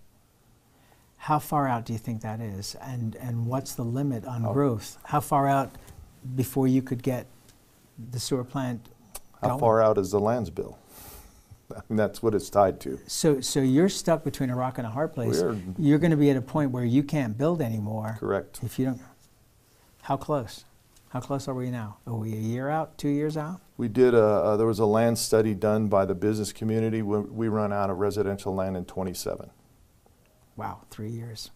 How 1.17 1.37
far 1.39 1.67
out 1.67 1.85
do 1.85 1.93
you 1.93 1.99
think 1.99 2.21
that 2.21 2.39
is? 2.39 2.75
And 2.81 3.15
and 3.17 3.45
what's 3.45 3.75
the 3.75 3.83
limit 3.83 4.25
on 4.25 4.45
Oh. 4.45 4.53
growth? 4.53 4.97
How 5.05 5.19
far 5.19 5.47
out 5.47 5.71
before 6.35 6.67
you 6.67 6.81
could 6.81 7.03
get 7.03 7.25
the 8.11 8.19
sewer 8.19 8.43
plant 8.43 8.89
How 9.41 9.49
going? 9.49 9.59
far 9.59 9.81
out 9.81 9.97
is 9.97 10.11
the 10.11 10.19
lands 10.19 10.49
bill? 10.49 10.77
I 11.75 11.81
mean, 11.89 11.97
that's 11.97 12.21
what 12.23 12.33
it's 12.35 12.49
tied 12.49 12.79
to. 12.81 12.99
So 13.07 13.39
so 13.41 13.59
you're 13.59 13.89
stuck 13.89 14.23
between 14.23 14.49
a 14.49 14.55
rock 14.55 14.77
and 14.77 14.87
a 14.87 14.89
hard 14.89 15.13
place. 15.13 15.41
We're- 15.41 15.61
You're 15.77 15.99
going 15.99 16.11
to 16.11 16.17
be 16.17 16.29
at 16.31 16.37
a 16.37 16.41
point 16.41 16.71
where 16.71 16.83
you 16.85 17.03
can't 17.03 17.37
build 17.37 17.61
anymore. 17.61 18.17
Correct. 18.19 18.59
If 18.63 18.77
you 18.79 18.85
don't, 18.85 19.01
how 20.03 20.17
close? 20.17 20.65
How 21.11 21.19
close 21.19 21.49
are 21.49 21.53
we 21.53 21.69
now? 21.69 21.97
Are 22.07 22.15
we 22.15 22.31
a 22.31 22.37
year 22.37 22.69
out? 22.69 22.97
Two 22.97 23.09
years 23.09 23.35
out? 23.35 23.59
We 23.75 23.89
did 23.89 24.13
a, 24.13 24.23
uh, 24.23 24.57
there 24.57 24.65
was 24.65 24.79
a 24.79 24.85
land 24.85 25.17
study 25.17 25.53
done 25.53 25.89
by 25.89 26.05
the 26.05 26.15
business 26.15 26.53
community. 26.53 27.01
We, 27.01 27.19
we 27.19 27.47
run 27.49 27.73
out 27.73 27.89
of 27.89 27.97
residential 27.97 28.55
land 28.55 28.77
in 28.77 28.85
27. 28.85 29.49
Wow, 30.55 30.83
three 30.89 31.09
years. 31.09 31.51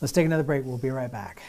Let's 0.00 0.10
take 0.10 0.24
another 0.24 0.42
break. 0.42 0.64
We'll 0.64 0.78
be 0.78 0.88
right 0.88 1.12
back. 1.12 1.42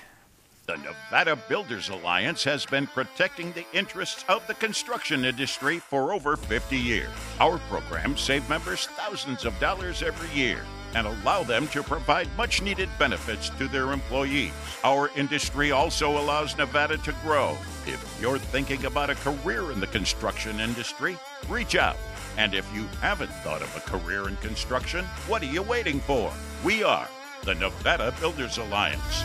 The 0.68 0.76
Nevada 0.78 1.38
Builders 1.48 1.88
Alliance 1.88 2.44
has 2.44 2.66
been 2.66 2.88
protecting 2.88 3.54
the 3.54 3.66
interests 3.72 4.26
of 4.28 4.46
the 4.48 4.56
construction 4.56 5.24
industry 5.24 5.80
for 5.80 6.12
over 6.12 6.36
50 6.36 6.78
years. 6.78 7.08
Our 7.40 7.58
programs 7.70 8.20
save 8.20 8.50
members 8.50 8.88
thousands 8.88 9.46
of 9.46 9.58
dollars 9.62 10.04
every 10.04 10.38
year 10.38 10.62
and 10.96 11.06
allow 11.06 11.44
them 11.44 11.68
to 11.68 11.84
provide 11.84 12.28
much 12.38 12.62
needed 12.62 12.90
benefits 12.98 13.50
to 13.50 13.68
their 13.68 13.92
employees. 13.92 14.54
Our 14.84 15.12
industry 15.16 15.72
also 15.72 16.18
allows 16.18 16.58
Nevada 16.58 16.98
to 16.98 17.14
grow. 17.22 17.58
If 17.86 18.18
you're 18.20 18.40
thinking 18.40 18.86
about 18.86 19.10
a 19.10 19.16
career 19.16 19.72
in 19.72 19.82
the 19.82 19.88
construction 19.88 20.60
industry, 20.60 21.18
reach 21.50 21.76
out. 21.76 21.98
And 22.38 22.54
if 22.54 22.66
you 22.74 22.86
haven't 23.02 23.32
thought 23.44 23.62
of 23.62 23.76
a 23.76 23.82
career 23.82 24.30
in 24.30 24.38
construction, 24.38 25.06
what 25.28 25.42
are 25.44 25.48
you 25.48 25.62
waiting 25.62 26.00
for? 26.00 26.32
We 26.64 26.82
are 26.82 27.08
the 27.44 27.56
Nevada 27.56 28.14
Builders 28.20 28.58
Alliance. 28.58 29.24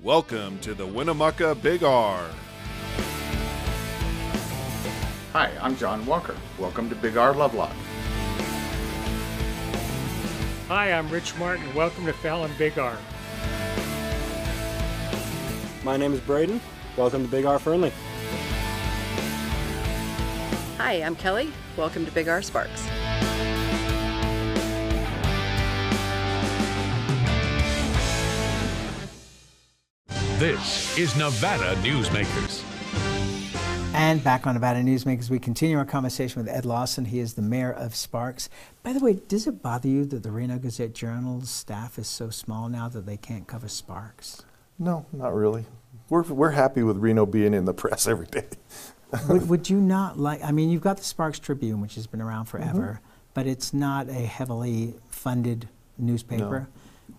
Welcome 0.00 0.60
to 0.60 0.74
the 0.74 0.86
Winnemucca 0.86 1.56
Big 1.56 1.82
R. 1.82 2.30
Hi, 5.32 5.50
I'm 5.60 5.76
John 5.76 6.06
Walker. 6.06 6.36
Welcome 6.58 6.88
to 6.88 6.94
Big 6.94 7.16
R 7.16 7.34
Lovelock. 7.34 7.74
Hi, 10.68 10.94
I'm 10.94 11.10
Rich 11.10 11.36
Martin. 11.36 11.74
Welcome 11.74 12.06
to 12.06 12.14
Fallon 12.14 12.50
Big 12.56 12.78
R. 12.78 12.96
My 15.84 15.98
name 15.98 16.14
is 16.14 16.20
Braden. 16.20 16.58
Welcome 16.96 17.26
to 17.26 17.30
Big 17.30 17.44
R 17.44 17.58
Fernley. 17.58 17.92
Hi, 20.78 21.02
I'm 21.02 21.16
Kelly. 21.16 21.52
Welcome 21.76 22.06
to 22.06 22.12
Big 22.12 22.28
R 22.28 22.40
Sparks. 22.40 22.88
This 30.38 30.96
is 30.96 31.14
Nevada 31.14 31.74
Newsmakers. 31.82 32.73
And 33.96 34.22
back 34.24 34.46
on 34.46 34.54
Nevada 34.54 34.80
Newsmakers, 34.82 35.30
we 35.30 35.38
continue 35.38 35.78
our 35.78 35.84
conversation 35.84 36.42
with 36.42 36.52
Ed 36.52 36.64
Lawson. 36.64 37.04
He 37.04 37.20
is 37.20 37.34
the 37.34 37.42
mayor 37.42 37.72
of 37.72 37.94
Sparks. 37.94 38.48
By 38.82 38.92
the 38.92 38.98
way, 39.00 39.14
does 39.28 39.46
it 39.46 39.62
bother 39.62 39.88
you 39.88 40.04
that 40.06 40.22
the 40.24 40.32
Reno 40.32 40.58
Gazette 40.58 40.94
Journal's 40.94 41.48
staff 41.48 41.96
is 41.98 42.08
so 42.08 42.28
small 42.28 42.68
now 42.68 42.88
that 42.88 43.06
they 43.06 43.16
can't 43.16 43.46
cover 43.46 43.68
Sparks? 43.68 44.42
No, 44.80 45.06
not 45.12 45.32
really. 45.32 45.64
We're, 46.10 46.22
we're 46.24 46.50
happy 46.50 46.82
with 46.82 46.96
Reno 46.96 47.24
being 47.24 47.54
in 47.54 47.66
the 47.66 47.72
press 47.74 48.08
every 48.08 48.26
day. 48.26 48.46
would, 49.28 49.48
would 49.48 49.70
you 49.70 49.80
not 49.80 50.18
like? 50.18 50.42
I 50.42 50.50
mean, 50.50 50.70
you've 50.70 50.82
got 50.82 50.96
the 50.96 51.04
Sparks 51.04 51.38
Tribune, 51.38 51.80
which 51.80 51.94
has 51.94 52.08
been 52.08 52.20
around 52.20 52.46
forever, 52.46 53.00
Mm-hmm. 53.00 53.30
but 53.32 53.46
it's 53.46 53.72
not 53.72 54.08
a 54.08 54.12
heavily 54.26 54.94
funded 55.08 55.68
newspaper. 55.98 56.68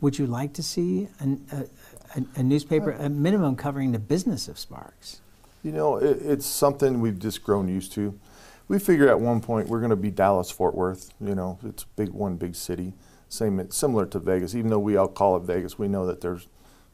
Would 0.01 0.19
you 0.19 0.27
like 0.27 0.51
to 0.53 0.63
see 0.63 1.07
an, 1.19 1.45
a, 1.53 2.19
a, 2.19 2.25
a 2.35 2.43
newspaper, 2.43 2.93
Uh, 2.93 3.05
a 3.05 3.09
minimum, 3.09 3.55
covering 3.55 3.93
the 3.93 3.99
business 3.99 4.49
of 4.49 4.59
Sparks? 4.59 5.21
You 5.65 5.71
know, 5.71 5.97
it, 5.97 6.19
it's 6.21 6.45
something 6.45 7.01
we've 7.01 7.17
just 7.17 7.43
grown 7.43 7.67
used 7.67 7.91
to. 7.93 8.19
We 8.67 8.77
figure 8.77 9.09
at 9.09 9.19
one 9.19 9.41
point 9.41 9.67
we're 9.67 9.79
going 9.79 9.89
to 9.89 9.95
be 9.95 10.11
Dallas 10.11 10.51
Fort 10.51 10.75
Worth. 10.75 11.11
You 11.19 11.33
know, 11.33 11.57
it's 11.65 11.85
big 11.95 12.09
one 12.09 12.35
big 12.35 12.53
city, 12.55 12.93
same 13.29 13.71
similar 13.71 14.05
to 14.05 14.19
Vegas. 14.19 14.53
Even 14.53 14.69
though 14.69 14.77
we 14.79 14.95
all 14.95 15.07
call 15.07 15.35
it 15.37 15.41
Vegas, 15.41 15.79
we 15.79 15.87
know 15.87 16.05
that 16.05 16.21
there's 16.21 16.47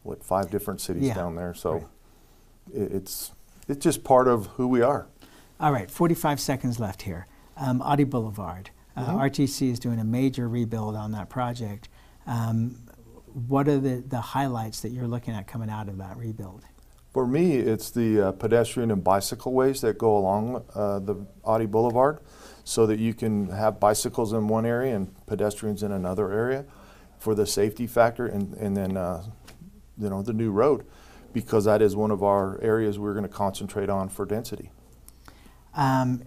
what 0.04 0.24
five 0.24 0.50
different 0.50 0.80
cities 0.80 1.04
Yeah, 1.04 1.16
down 1.16 1.36
there. 1.36 1.54
So 1.54 1.90
it, 2.74 2.94
it's 2.94 3.32
it's 3.68 3.84
just 3.84 4.06
part 4.06 4.30
of 4.30 4.48
who 4.56 4.70
we 4.70 4.82
are. 4.82 5.08
All 5.60 5.74
right, 5.74 5.92
45 5.92 6.40
seconds 6.40 6.80
left 6.80 7.02
here. 7.02 7.28
Um, 7.58 7.82
Oddie 7.82 8.10
Boulevard. 8.10 8.70
Uh, 8.96 9.06
Mhm. 9.06 9.20
RTC 9.30 9.70
is 9.70 9.80
doing 9.80 10.00
a 10.00 10.04
major 10.06 10.48
rebuild 10.48 10.96
on 10.96 11.12
that 11.12 11.30
project. 11.30 11.90
Um, 12.26 12.78
what 13.48 13.68
are 13.68 13.80
the, 13.80 14.04
the 14.08 14.20
highlights 14.22 14.80
that 14.82 14.90
you're 14.92 15.08
looking 15.08 15.34
at 15.34 15.46
coming 15.48 15.70
out 15.70 15.88
of 15.90 15.98
that 15.98 16.18
rebuild? 16.18 16.64
For 17.13 17.28
me, 17.28 17.58
it's 17.58 17.91
the 17.91 18.21
uh, 18.21 18.32
pedestrian 18.32 18.89
and 18.89 19.04
bicycle 19.04 19.52
ways 19.52 19.82
that 19.82 19.97
go 19.97 20.15
along 20.15 20.63
uh, 20.74 21.00
the 21.00 21.15
Oddie 21.43 21.69
Boulevard 21.69 22.19
so 22.63 22.86
that 22.86 23.00
you 23.00 23.13
can 23.13 23.50
have 23.50 23.80
bicycles 23.82 24.32
in 24.32 24.47
one 24.47 24.65
area 24.65 24.95
and 24.95 25.13
pedestrians 25.26 25.84
in 25.84 25.91
another 25.91 26.32
area 26.32 26.65
for 27.19 27.36
the 27.36 27.45
safety 27.45 27.86
factor 27.86 28.26
and, 28.28 28.54
and 28.54 28.78
then, 28.78 28.95
uh, 28.95 29.24
you 29.97 30.10
know, 30.10 30.21
the 30.21 30.34
new 30.34 30.52
road 30.52 30.86
because 31.34 31.65
that 31.65 31.82
is 31.82 31.95
one 31.95 32.12
of 32.12 32.24
our 32.24 32.60
areas 32.62 32.97
we're 32.97 33.13
going 33.13 33.24
to 33.24 33.30
concentrate 33.30 33.89
on 33.89 34.08
for 34.10 34.26
density. 34.26 34.71
Um, 35.74 36.24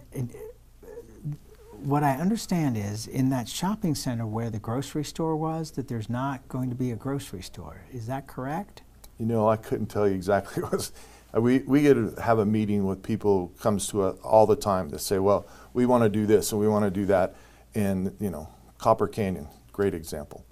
what 1.71 2.03
I 2.03 2.13
understand 2.13 2.77
is 2.77 3.07
in 3.07 3.29
that 3.29 3.47
shopping 3.47 3.95
center 3.95 4.25
where 4.25 4.49
the 4.49 4.59
grocery 4.59 5.03
store 5.03 5.35
was, 5.35 5.71
that 5.71 5.87
there's 5.87 6.09
not 6.09 6.47
going 6.47 6.69
to 6.69 6.75
be 6.75 6.91
a 6.91 6.95
grocery 6.95 7.41
store. 7.41 7.85
Is 7.91 8.07
that 8.07 8.27
correct? 8.27 8.81
You 9.17 9.25
know, 9.25 9.47
I 9.47 9.57
couldn't 9.57 9.87
tell 9.87 10.07
you 10.07 10.15
exactly 10.15 10.63
what. 10.69 10.91
uh, 11.35 11.41
We, 11.41 11.59
we 11.59 11.81
get 11.81 11.93
to 11.95 12.21
have 12.21 12.39
a 12.39 12.45
meeting 12.45 12.85
with 12.85 13.03
people 13.03 13.51
who 13.53 13.61
comes 13.61 13.87
to 13.89 14.03
us 14.03 14.17
all 14.23 14.45
the 14.45 14.55
time 14.55 14.89
that 14.89 14.99
say, 14.99 15.19
well, 15.19 15.45
we 15.73 15.85
want 15.85 16.03
to 16.03 16.09
do 16.09 16.25
this 16.25 16.51
and 16.51 16.61
we 16.61 16.67
want 16.67 16.85
to 16.85 16.91
do 16.91 17.05
that. 17.07 17.35
And, 17.73 18.15
you 18.19 18.29
know, 18.29 18.49
Copper 18.77 19.07
Canyon, 19.07 19.47
great 19.71 19.93
example. 19.93 20.45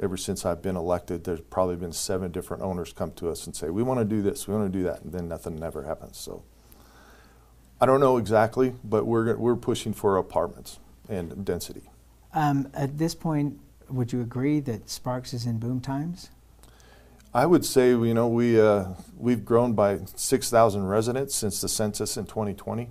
ever 0.00 0.16
since 0.16 0.46
I've 0.46 0.62
been 0.62 0.76
elected, 0.76 1.24
there's 1.24 1.40
probably 1.40 1.76
been 1.76 1.92
seven 1.92 2.30
different 2.30 2.62
owners 2.62 2.92
come 2.92 3.10
to 3.12 3.28
us 3.30 3.46
and 3.46 3.56
say, 3.56 3.68
we 3.70 3.82
want 3.82 3.98
to 3.98 4.04
do 4.04 4.22
this, 4.22 4.46
we 4.46 4.54
want 4.54 4.72
to 4.72 4.78
do 4.78 4.84
that, 4.84 5.02
and 5.02 5.12
then 5.12 5.28
nothing 5.28 5.60
ever 5.62 5.82
happens. 5.84 6.16
So 6.16 6.44
I 7.80 7.86
don't 7.86 8.00
know 8.00 8.16
exactly, 8.16 8.74
but 8.84 9.06
we're, 9.06 9.36
we're 9.36 9.56
pushing 9.56 9.92
for 9.92 10.16
apartments 10.16 10.78
and 11.08 11.44
density. 11.44 11.82
Um, 12.34 12.68
at 12.74 12.98
this 12.98 13.14
point, 13.14 13.58
would 13.88 14.12
you 14.12 14.20
agree 14.20 14.60
that 14.60 14.88
Sparks 14.88 15.32
is 15.34 15.46
in 15.46 15.58
boom 15.58 15.80
times? 15.80 16.30
I 17.34 17.44
would 17.44 17.64
say, 17.64 17.90
you 17.90 18.14
know, 18.14 18.26
we, 18.26 18.58
uh, 18.58 18.86
we've 19.18 19.44
grown 19.44 19.74
by 19.74 20.00
6,000 20.16 20.86
residents 20.86 21.34
since 21.34 21.60
the 21.60 21.68
census 21.68 22.16
in 22.16 22.24
2020. 22.24 22.88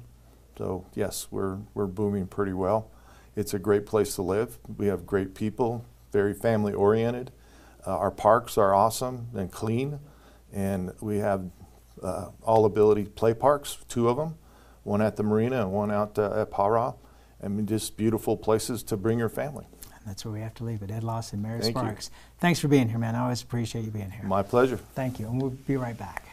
So 0.57 0.85
yes, 0.93 1.27
we're, 1.31 1.57
we're 1.73 1.87
booming 1.87 2.27
pretty 2.27 2.53
well. 2.53 2.91
It's 3.35 3.55
a 3.55 3.59
great 3.59 3.87
place 3.87 4.13
to 4.15 4.21
live. 4.21 4.59
We 4.77 4.87
have 4.87 5.07
great 5.07 5.33
people, 5.33 5.85
very 6.11 6.35
family 6.35 6.73
oriented. 6.73 7.31
Uh, 7.85 7.97
our 7.97 8.11
parks 8.11 8.59
are 8.59 8.75
awesome 8.75 9.27
and 9.33 9.51
clean. 9.51 9.99
And 10.53 10.93
we 11.01 11.17
have 11.17 11.49
uh, 12.03 12.27
all 12.43 12.65
ability 12.65 13.05
play 13.05 13.33
parks, 13.33 13.77
two 13.89 14.07
of 14.07 14.17
them, 14.17 14.37
one 14.83 15.01
at 15.01 15.15
the 15.15 15.23
marina 15.23 15.61
and 15.61 15.71
one 15.71 15.91
out 15.91 16.17
uh, 16.19 16.41
at 16.41 16.51
Para. 16.51 16.93
I 17.43 17.47
mean, 17.47 17.65
just 17.65 17.97
beautiful 17.97 18.37
places 18.37 18.83
to 18.83 18.97
bring 18.97 19.17
your 19.17 19.29
family. 19.29 19.65
That's 20.07 20.23
where 20.23 20.33
we 20.33 20.39
have 20.39 20.53
to 20.55 20.63
leave 20.63 20.81
it. 20.81 20.89
Ed 20.89 21.03
Lawson, 21.03 21.41
Mary 21.41 21.59
Thank 21.59 21.77
Sparks. 21.77 22.09
You. 22.11 22.17
Thanks 22.39 22.59
for 22.61 22.69
being 22.69 22.87
here, 22.87 22.97
man. 22.97 23.13
I 23.13 23.23
always 23.23 23.41
appreciate 23.41 23.83
you 23.83 23.91
being 23.91 24.09
here. 24.09 24.23
My 24.23 24.41
pleasure. 24.41 24.77
Thank 24.95 25.19
you. 25.19 25.27
And 25.27 25.41
we'll 25.41 25.51
be 25.51 25.75
right 25.75 25.97
back. 25.97 26.25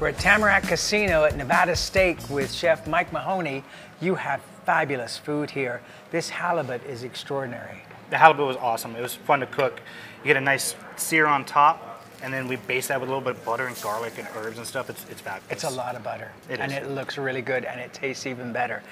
We're 0.00 0.08
at 0.08 0.18
Tamarack 0.18 0.64
Casino 0.64 1.24
at 1.24 1.36
Nevada 1.36 1.76
Steak 1.76 2.18
with 2.28 2.52
Chef 2.52 2.88
Mike 2.88 3.12
Mahoney. 3.12 3.62
You 4.00 4.16
have 4.16 4.42
fabulous 4.66 5.16
food 5.16 5.50
here. 5.50 5.80
This 6.10 6.28
halibut 6.28 6.84
is 6.84 7.04
extraordinary. 7.04 7.82
The 8.10 8.18
halibut 8.18 8.46
was 8.46 8.56
awesome. 8.56 8.96
It 8.96 9.00
was 9.00 9.14
fun 9.14 9.40
to 9.40 9.46
cook. 9.46 9.80
You 10.22 10.28
get 10.28 10.36
a 10.36 10.40
nice 10.40 10.74
sear 10.96 11.26
on 11.26 11.44
top, 11.44 12.04
and 12.22 12.34
then 12.34 12.48
we 12.48 12.56
base 12.56 12.88
that 12.88 13.00
with 13.00 13.08
a 13.08 13.12
little 13.12 13.24
bit 13.24 13.38
of 13.38 13.44
butter 13.44 13.66
and 13.66 13.80
garlic 13.80 14.18
and 14.18 14.26
herbs 14.36 14.58
and 14.58 14.66
stuff. 14.66 14.90
It's, 14.90 15.06
it's 15.08 15.20
fabulous. 15.20 15.52
It's 15.52 15.64
a 15.64 15.70
lot 15.70 15.94
of 15.94 16.02
butter. 16.02 16.32
It 16.50 16.58
and 16.58 16.72
is. 16.72 16.78
it 16.78 16.90
looks 16.90 17.16
really 17.16 17.42
good, 17.42 17.64
and 17.64 17.80
it 17.80 17.92
tastes 17.92 18.26
even 18.26 18.52
better. 18.52 18.82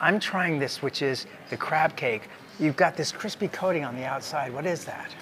I'm 0.00 0.18
trying 0.18 0.58
this, 0.58 0.82
which 0.82 1.02
is 1.02 1.26
the 1.50 1.56
crab 1.56 1.94
cake. 1.94 2.28
You've 2.58 2.76
got 2.76 2.96
this 2.96 3.12
crispy 3.12 3.48
coating 3.48 3.84
on 3.84 3.96
the 3.96 4.04
outside. 4.04 4.52
What 4.52 4.66
is 4.66 4.84
that? 4.86 5.14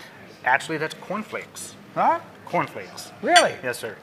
Actually, 0.45 0.79
that's 0.79 0.95
cornflakes. 0.95 1.75
Huh? 1.95 2.21
Cornflakes. 2.45 3.13
Really? 3.23 3.55
Yes, 3.63 3.79
sir. 3.79 3.97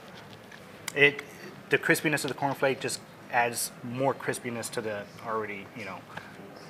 It 0.96 1.24
the 1.70 1.78
crispiness 1.78 2.24
of 2.24 2.30
the 2.30 2.38
cornflake 2.38 2.80
just 2.80 3.00
adds 3.32 3.72
more 3.84 4.14
crispiness 4.14 4.70
to 4.72 4.82
the 4.82 5.04
already 5.26 5.66
you 5.78 5.86
know 5.86 5.98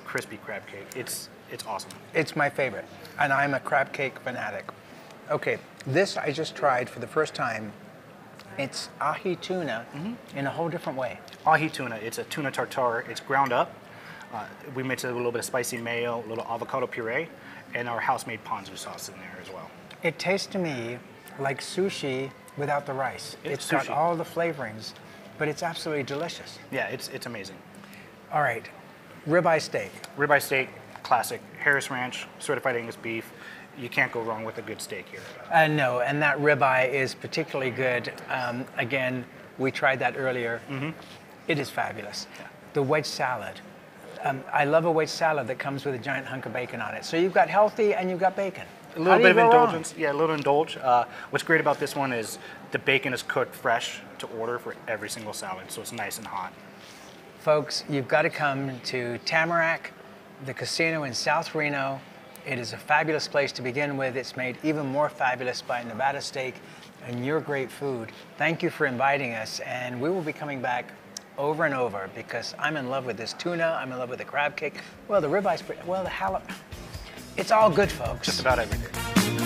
crispy 0.04 0.38
crab 0.38 0.66
cake. 0.66 0.86
It's 0.96 1.28
it's 1.50 1.66
awesome. 1.66 1.90
It's 2.14 2.34
my 2.34 2.48
favorite, 2.48 2.86
and 3.18 3.32
I'm 3.32 3.54
a 3.54 3.60
crab 3.60 3.92
cake 3.92 4.18
fanatic. 4.20 4.70
Okay, 5.30 5.58
this 5.86 6.16
I 6.16 6.30
just 6.30 6.54
tried 6.56 6.88
for 6.88 7.00
the 7.00 7.06
first 7.06 7.34
time. 7.34 7.72
It's 8.58 8.88
ahi 9.00 9.36
tuna 9.36 9.84
mm-hmm. 9.94 10.38
in 10.38 10.46
a 10.46 10.50
whole 10.50 10.68
different 10.68 10.98
way. 10.98 11.18
Ahi 11.44 11.68
tuna. 11.68 11.96
It's 11.96 12.18
a 12.18 12.24
tuna 12.24 12.50
tartare. 12.50 13.04
It's 13.10 13.20
ground 13.20 13.52
up. 13.52 13.72
Uh, 14.36 14.44
we 14.74 14.82
mix 14.82 15.02
it 15.02 15.06
with 15.06 15.14
a 15.14 15.16
little 15.16 15.32
bit 15.32 15.38
of 15.38 15.44
spicy 15.46 15.78
mayo, 15.78 16.22
a 16.26 16.28
little 16.28 16.44
avocado 16.44 16.86
puree, 16.86 17.26
and 17.74 17.88
our 17.88 17.98
house-made 18.00 18.44
ponzu 18.44 18.76
sauce 18.76 19.08
in 19.08 19.14
there 19.14 19.38
as 19.40 19.50
well. 19.50 19.70
It 20.02 20.18
tastes 20.18 20.46
to 20.48 20.58
me 20.58 20.98
like 21.38 21.62
sushi 21.62 22.30
without 22.58 22.84
the 22.84 22.92
rice. 22.92 23.36
It's 23.44 23.72
it's 23.72 23.86
got 23.86 23.88
all 23.88 24.14
the 24.14 24.24
flavorings, 24.24 24.92
but 25.38 25.48
it's 25.48 25.62
absolutely 25.62 26.04
delicious. 26.04 26.58
Yeah, 26.70 26.86
it's 26.88 27.08
it's 27.08 27.24
amazing. 27.24 27.56
All 28.30 28.42
right, 28.42 28.68
ribeye 29.26 29.60
steak. 29.62 29.90
Ribeye 30.18 30.42
steak, 30.42 30.68
classic. 31.02 31.40
Harris 31.58 31.90
Ranch, 31.90 32.26
certified 32.38 32.76
Angus 32.76 32.96
beef. 32.96 33.32
You 33.78 33.88
can't 33.88 34.12
go 34.12 34.20
wrong 34.22 34.44
with 34.44 34.58
a 34.58 34.62
good 34.62 34.80
steak 34.82 35.06
here. 35.10 35.20
Uh, 35.50 35.66
no, 35.66 36.00
and 36.00 36.20
that 36.22 36.38
ribeye 36.38 36.92
is 36.92 37.14
particularly 37.14 37.70
good. 37.70 38.12
Um, 38.30 38.66
again, 38.76 39.24
we 39.58 39.70
tried 39.70 39.98
that 40.00 40.14
earlier. 40.16 40.60
It 41.48 41.58
is 41.58 41.70
fabulous. 41.70 42.26
The 42.74 42.82
wedge 42.82 43.06
salad. 43.06 43.60
Um, 44.24 44.42
I 44.52 44.64
love 44.64 44.84
a 44.84 44.90
wedge 44.90 45.08
salad 45.08 45.46
that 45.48 45.58
comes 45.58 45.84
with 45.84 45.94
a 45.94 45.98
giant 45.98 46.26
hunk 46.26 46.46
of 46.46 46.52
bacon 46.52 46.80
on 46.80 46.94
it. 46.94 47.04
So 47.04 47.16
you've 47.16 47.34
got 47.34 47.48
healthy 47.48 47.94
and 47.94 48.10
you've 48.10 48.20
got 48.20 48.36
bacon. 48.36 48.64
A 48.96 49.00
little 49.00 49.18
bit 49.18 49.32
of 49.32 49.38
indulgence. 49.38 49.94
Yeah, 49.96 50.12
a 50.12 50.14
little 50.14 50.34
indulge. 50.34 50.78
Uh, 50.78 51.04
what's 51.30 51.44
great 51.44 51.60
about 51.60 51.78
this 51.78 51.94
one 51.94 52.12
is 52.12 52.38
the 52.70 52.78
bacon 52.78 53.12
is 53.12 53.22
cooked 53.22 53.54
fresh 53.54 54.00
to 54.18 54.26
order 54.28 54.58
for 54.58 54.74
every 54.88 55.10
single 55.10 55.34
salad, 55.34 55.70
so 55.70 55.82
it's 55.82 55.92
nice 55.92 56.16
and 56.16 56.26
hot. 56.26 56.52
Folks, 57.40 57.84
you've 57.90 58.08
got 58.08 58.22
to 58.22 58.30
come 58.30 58.80
to 58.84 59.18
Tamarack, 59.26 59.92
the 60.46 60.54
casino 60.54 61.04
in 61.04 61.12
South 61.12 61.54
Reno. 61.54 62.00
It 62.46 62.58
is 62.58 62.72
a 62.72 62.78
fabulous 62.78 63.28
place 63.28 63.52
to 63.52 63.62
begin 63.62 63.98
with. 63.98 64.16
It's 64.16 64.36
made 64.36 64.56
even 64.62 64.86
more 64.86 65.10
fabulous 65.10 65.60
by 65.60 65.82
Nevada 65.82 66.22
Steak 66.22 66.54
and 67.06 67.24
your 67.24 67.40
great 67.40 67.70
food. 67.70 68.10
Thank 68.38 68.62
you 68.62 68.70
for 68.70 68.86
inviting 68.86 69.34
us, 69.34 69.60
and 69.60 70.00
we 70.00 70.08
will 70.08 70.22
be 70.22 70.32
coming 70.32 70.62
back 70.62 70.92
over 71.38 71.64
and 71.64 71.74
over 71.74 72.08
because 72.14 72.54
I'm 72.58 72.76
in 72.76 72.88
love 72.88 73.06
with 73.06 73.16
this 73.16 73.32
tuna. 73.34 73.78
I'm 73.80 73.92
in 73.92 73.98
love 73.98 74.10
with 74.10 74.18
the 74.18 74.24
crab 74.24 74.56
cake. 74.56 74.74
Well, 75.08 75.20
the 75.20 75.28
ribeyes, 75.28 75.64
pretty- 75.64 75.82
well, 75.86 76.02
the 76.02 76.08
halibut. 76.08 76.50
It's 77.36 77.50
all 77.50 77.70
good, 77.70 77.92
folks. 77.92 78.26
Just 78.26 78.40
about 78.40 78.58
everything. 78.58 79.45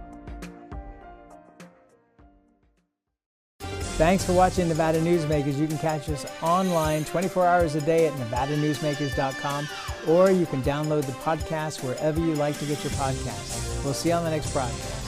Thanks 4.01 4.25
for 4.25 4.33
watching 4.33 4.67
Nevada 4.67 4.99
Newsmakers. 4.99 5.59
You 5.59 5.67
can 5.67 5.77
catch 5.77 6.09
us 6.09 6.25
online 6.41 7.05
24 7.05 7.45
hours 7.45 7.75
a 7.75 7.81
day 7.81 8.07
at 8.07 8.13
nevadanewsmakers.com 8.13 9.69
or 10.07 10.31
you 10.31 10.47
can 10.47 10.63
download 10.63 11.05
the 11.05 11.11
podcast 11.11 11.83
wherever 11.83 12.19
you 12.19 12.33
like 12.33 12.57
to 12.57 12.65
get 12.65 12.83
your 12.83 12.93
podcasts. 12.93 13.83
We'll 13.83 13.93
see 13.93 14.09
you 14.09 14.15
on 14.15 14.23
the 14.23 14.31
next 14.31 14.51
broadcast. 14.53 15.00